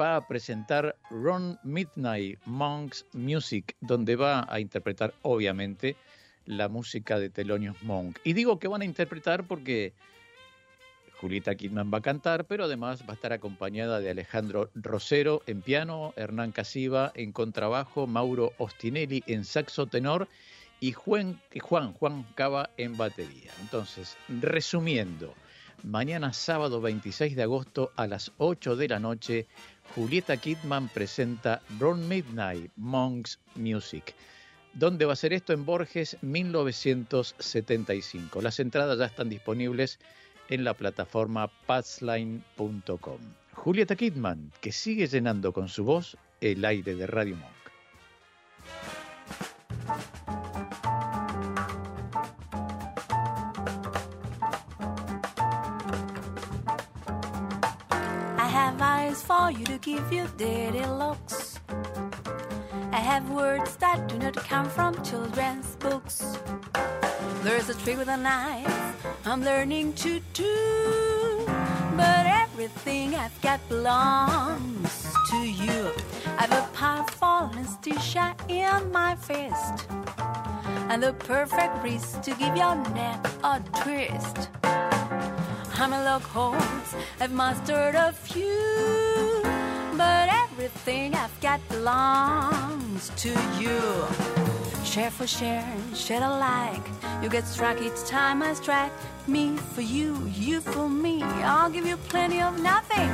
va 0.00 0.16
a 0.16 0.26
presentar 0.26 0.96
Ron 1.10 1.58
Midnight 1.62 2.38
Monks 2.46 3.04
Music, 3.12 3.76
donde 3.82 4.16
va 4.16 4.46
a 4.48 4.60
interpretar, 4.60 5.12
obviamente, 5.20 5.94
la 6.46 6.70
música 6.70 7.18
de 7.18 7.28
Thelonious 7.28 7.82
Monk. 7.82 8.18
Y 8.24 8.32
digo 8.32 8.58
que 8.58 8.68
van 8.68 8.80
a 8.80 8.86
interpretar 8.86 9.46
porque 9.46 9.92
Julieta 11.20 11.54
Kidman 11.54 11.92
va 11.92 11.98
a 11.98 12.02
cantar, 12.02 12.46
pero 12.46 12.64
además 12.64 13.02
va 13.02 13.12
a 13.12 13.14
estar 13.14 13.34
acompañada 13.34 14.00
de 14.00 14.08
Alejandro 14.08 14.70
Rosero 14.74 15.42
en 15.46 15.60
piano, 15.60 16.14
Hernán 16.16 16.50
Casiva 16.50 17.12
en 17.14 17.32
contrabajo, 17.32 18.06
Mauro 18.06 18.54
Ostinelli 18.56 19.22
en 19.26 19.44
saxo 19.44 19.86
tenor 19.86 20.28
y 20.80 20.92
Juan, 20.92 21.38
Juan, 21.60 21.92
Juan 21.92 22.24
Cava 22.34 22.70
en 22.78 22.96
batería. 22.96 23.52
Entonces, 23.60 24.16
resumiendo, 24.28 25.34
mañana 25.82 26.32
sábado 26.32 26.80
26 26.80 27.36
de 27.36 27.42
agosto 27.42 27.92
a 27.96 28.06
las 28.06 28.32
8 28.38 28.76
de 28.76 28.88
la 28.88 28.98
noche, 28.98 29.46
Julieta 29.94 30.38
Kidman 30.38 30.88
presenta 30.88 31.60
Ron 31.78 32.08
Midnight 32.08 32.72
Monks 32.76 33.38
Music. 33.56 34.14
¿Dónde 34.72 35.04
va 35.04 35.12
a 35.12 35.16
ser 35.16 35.34
esto? 35.34 35.52
En 35.52 35.66
Borges 35.66 36.16
1975. 36.22 38.40
Las 38.40 38.58
entradas 38.58 38.98
ya 38.98 39.04
están 39.04 39.28
disponibles 39.28 39.98
en 40.50 40.64
la 40.64 40.74
plataforma 40.74 41.48
patsline.com. 41.66 43.18
Julieta 43.54 43.96
Kidman, 43.96 44.52
que 44.60 44.72
sigue 44.72 45.06
llenando 45.06 45.52
con 45.52 45.68
su 45.68 45.84
voz 45.84 46.16
el 46.40 46.64
aire 46.64 46.94
de 46.94 47.06
Radio 47.06 47.36
Monk. 47.36 47.52
I 58.38 58.48
have 58.48 58.80
eyes 58.80 59.22
for 59.22 59.50
you 59.50 59.64
to 59.66 59.78
give 59.78 60.12
you 60.12 60.26
dirty 60.36 60.84
looks. 60.86 61.60
I 62.92 62.98
have 62.98 63.30
words 63.30 63.76
that 63.76 64.08
do 64.08 64.18
not 64.18 64.36
come 64.36 64.68
from 64.68 64.94
children's 65.04 65.76
books. 65.76 66.38
There's 67.42 67.70
a 67.70 67.74
trick 67.74 67.96
with 67.96 68.08
a 68.08 68.18
knife 68.18 69.06
I'm 69.24 69.42
learning 69.42 69.94
to 69.94 70.20
do. 70.34 71.46
But 71.96 72.26
everything 72.26 73.14
I've 73.14 73.40
got 73.40 73.66
belongs 73.66 75.06
to 75.30 75.36
you. 75.38 75.90
I've 76.38 76.52
a 76.52 76.68
powerful 76.74 77.50
anesthesia 77.56 78.36
in 78.48 78.92
my 78.92 79.16
fist. 79.16 79.86
And 80.90 81.02
the 81.02 81.14
perfect 81.14 81.82
wrist 81.82 82.22
to 82.24 82.32
give 82.34 82.54
your 82.54 82.74
neck 82.92 83.26
a 83.42 83.60
twist. 83.82 84.50
I'm 84.62 85.94
a 85.94 86.04
look 86.12 86.22
Holmes, 86.22 86.94
I've 87.20 87.32
mastered 87.32 87.94
a 87.94 88.12
few. 88.12 89.40
But 89.96 90.28
everything 90.28 91.14
I've 91.14 91.40
got 91.40 91.66
belongs 91.70 93.10
to 93.16 93.30
you. 93.58 93.80
Share 94.84 95.10
for 95.10 95.26
share, 95.26 95.74
share 95.94 96.22
alike. 96.22 96.99
You 97.22 97.28
get 97.28 97.46
struck 97.46 97.82
each 97.82 98.06
time 98.06 98.42
I 98.42 98.54
strike. 98.54 98.92
Me 99.26 99.56
for 99.74 99.82
you, 99.82 100.16
you 100.34 100.62
for 100.62 100.88
me. 100.88 101.22
I'll 101.22 101.68
give 101.68 101.86
you 101.86 101.98
plenty 102.08 102.40
of 102.40 102.58
nothing. 102.62 103.10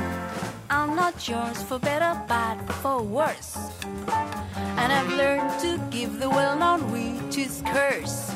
I'm 0.69 0.95
not 0.95 1.27
yours 1.27 1.61
for 1.63 1.77
better, 1.77 2.19
but 2.27 2.55
for 2.81 3.01
worse. 3.01 3.57
And 4.79 4.93
I've 4.93 5.11
learned 5.11 5.59
to 5.59 5.77
give 5.89 6.19
the 6.19 6.29
well 6.29 6.57
known 6.57 6.89
witch's 6.89 7.61
curse. 7.65 8.33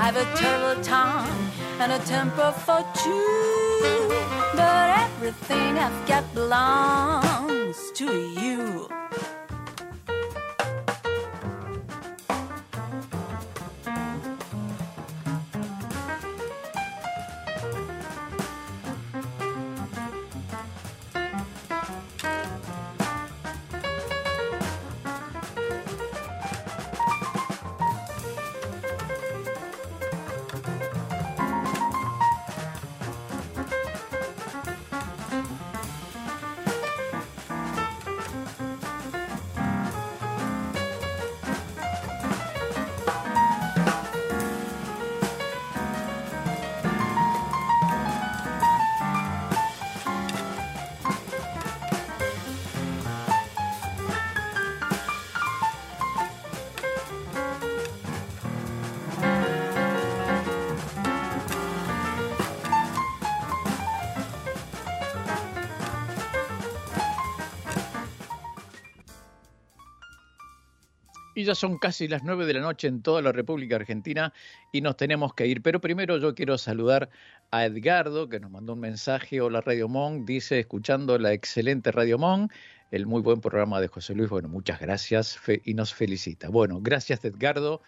I've 0.00 0.16
a 0.16 0.24
terrible 0.34 0.82
tongue 0.82 1.30
and 1.78 1.92
a 1.92 1.98
temper 2.00 2.50
for 2.50 2.84
two. 2.94 4.08
But 4.56 4.98
everything 4.98 5.78
I've 5.78 6.08
got 6.08 6.24
belongs 6.34 7.92
to 7.92 8.06
you. 8.40 8.88
Y 71.34 71.44
ya 71.44 71.54
son 71.54 71.78
casi 71.78 72.08
las 72.08 72.24
nueve 72.24 72.44
de 72.44 72.52
la 72.52 72.60
noche 72.60 72.88
en 72.88 73.00
toda 73.00 73.22
la 73.22 73.32
República 73.32 73.76
Argentina 73.76 74.34
y 74.70 74.82
nos 74.82 74.98
tenemos 74.98 75.32
que 75.32 75.46
ir. 75.46 75.62
Pero 75.62 75.80
primero 75.80 76.18
yo 76.18 76.34
quiero 76.34 76.58
saludar 76.58 77.08
a 77.50 77.64
Edgardo, 77.64 78.28
que 78.28 78.38
nos 78.38 78.50
mandó 78.50 78.74
un 78.74 78.80
mensaje. 78.80 79.40
Hola 79.40 79.62
Radio 79.62 79.88
Mon, 79.88 80.26
dice, 80.26 80.58
escuchando 80.58 81.18
la 81.18 81.32
excelente 81.32 81.90
Radio 81.90 82.18
Mon, 82.18 82.50
el 82.90 83.06
muy 83.06 83.22
buen 83.22 83.40
programa 83.40 83.80
de 83.80 83.88
José 83.88 84.14
Luis. 84.14 84.28
Bueno, 84.28 84.48
muchas 84.48 84.78
gracias 84.78 85.38
y 85.64 85.72
nos 85.72 85.94
felicita. 85.94 86.50
Bueno, 86.50 86.80
gracias 86.82 87.24
Edgardo 87.24 87.80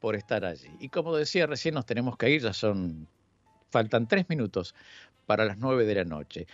por 0.00 0.14
estar 0.14 0.44
allí. 0.44 0.70
Y 0.78 0.88
como 0.88 1.16
decía 1.16 1.46
recién, 1.46 1.74
nos 1.74 1.86
tenemos 1.86 2.16
que 2.16 2.30
ir, 2.30 2.42
ya 2.42 2.52
son, 2.52 3.08
faltan 3.70 4.06
tres 4.06 4.28
minutos 4.28 4.76
para 5.26 5.44
las 5.44 5.58
nueve 5.58 5.86
de 5.86 5.96
la 5.96 6.04
noche. 6.04 6.46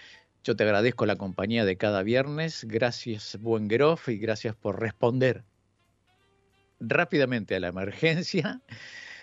Yo 0.45 0.57
te 0.57 0.65
agradezco 0.65 1.05
la 1.05 1.17
compañía 1.17 1.67
de 1.67 1.77
cada 1.77 2.03
viernes. 2.03 2.65
Gracias, 2.65 3.37
buen 3.39 3.69
Groff, 3.69 4.09
y 4.09 4.17
gracias 4.17 4.57
por 4.57 4.81
responder 4.81 5.45
rápidamente 6.81 7.57
a 7.57 7.61
la 7.61 7.69
emergencia. 7.69 8.61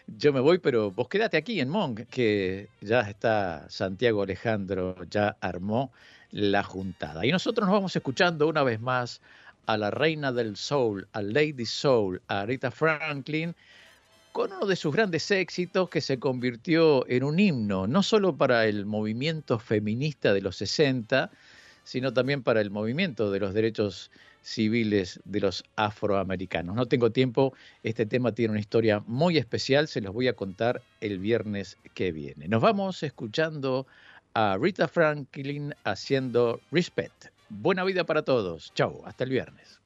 Yo 0.08 0.32
me 0.34 0.40
voy, 0.40 0.60
pero 0.60 0.92
vos 0.92 1.08
quédate 1.08 1.38
aquí 1.38 1.60
en 1.60 1.70
Monk, 1.70 2.02
que 2.10 2.70
ya 2.82 3.02
está 3.02 3.66
Santiago 3.70 4.22
Alejandro, 4.22 4.96
ya 5.10 5.36
armó 5.42 5.92
la 6.32 6.64
juntada. 6.64 7.26
Y 7.26 7.32
nosotros 7.32 7.68
nos 7.68 7.74
vamos 7.74 7.96
escuchando 7.96 8.48
una 8.48 8.64
vez 8.64 8.80
más 8.80 9.22
a 9.66 9.78
la 9.78 9.90
reina 9.90 10.32
del 10.32 10.58
soul, 10.58 11.08
a 11.14 11.22
Lady 11.22 11.66
Soul, 11.66 12.22
a 12.28 12.46
Rita 12.46 12.70
Franklin, 12.70 13.56
con 14.32 14.52
uno 14.52 14.66
de 14.66 14.76
sus 14.76 14.94
grandes 14.94 15.32
éxitos 15.32 15.90
que 15.90 16.02
se 16.02 16.20
convirtió 16.20 17.08
en 17.08 17.24
un 17.24 17.40
himno, 17.40 17.88
no 17.88 18.04
solo 18.04 18.36
para 18.36 18.66
el 18.68 18.86
movimiento 18.86 19.60
feminista 19.60 20.34
de 20.34 20.42
los 20.42 20.58
60, 20.58 21.32
sino 21.84 22.14
también 22.14 22.44
para 22.44 22.62
el 22.62 22.70
movimiento 22.70 23.32
de 23.32 23.40
los 23.40 23.54
derechos 23.54 24.12
civiles 24.46 25.20
de 25.26 25.40
los 25.40 25.64
afroamericanos. 25.76 26.76
No 26.76 26.86
tengo 26.86 27.12
tiempo, 27.12 27.54
este 27.82 28.06
tema 28.06 28.32
tiene 28.32 28.52
una 28.52 28.60
historia 28.60 29.04
muy 29.08 29.38
especial, 29.38 29.88
se 29.88 30.02
los 30.02 30.14
voy 30.14 30.28
a 30.28 30.34
contar 30.34 30.84
el 31.02 31.18
viernes 31.18 31.78
que 31.96 32.12
viene. 32.12 32.48
Nos 32.48 32.62
vamos 32.62 33.02
escuchando 33.02 33.88
a 34.36 34.58
Rita 34.62 34.88
Franklin 34.88 35.74
haciendo 35.84 36.62
Respect. 36.72 37.26
Buena 37.50 37.84
vida 37.84 38.04
para 38.04 38.22
todos. 38.22 38.72
Chau, 38.76 39.02
hasta 39.06 39.24
el 39.24 39.32
viernes. 39.32 39.82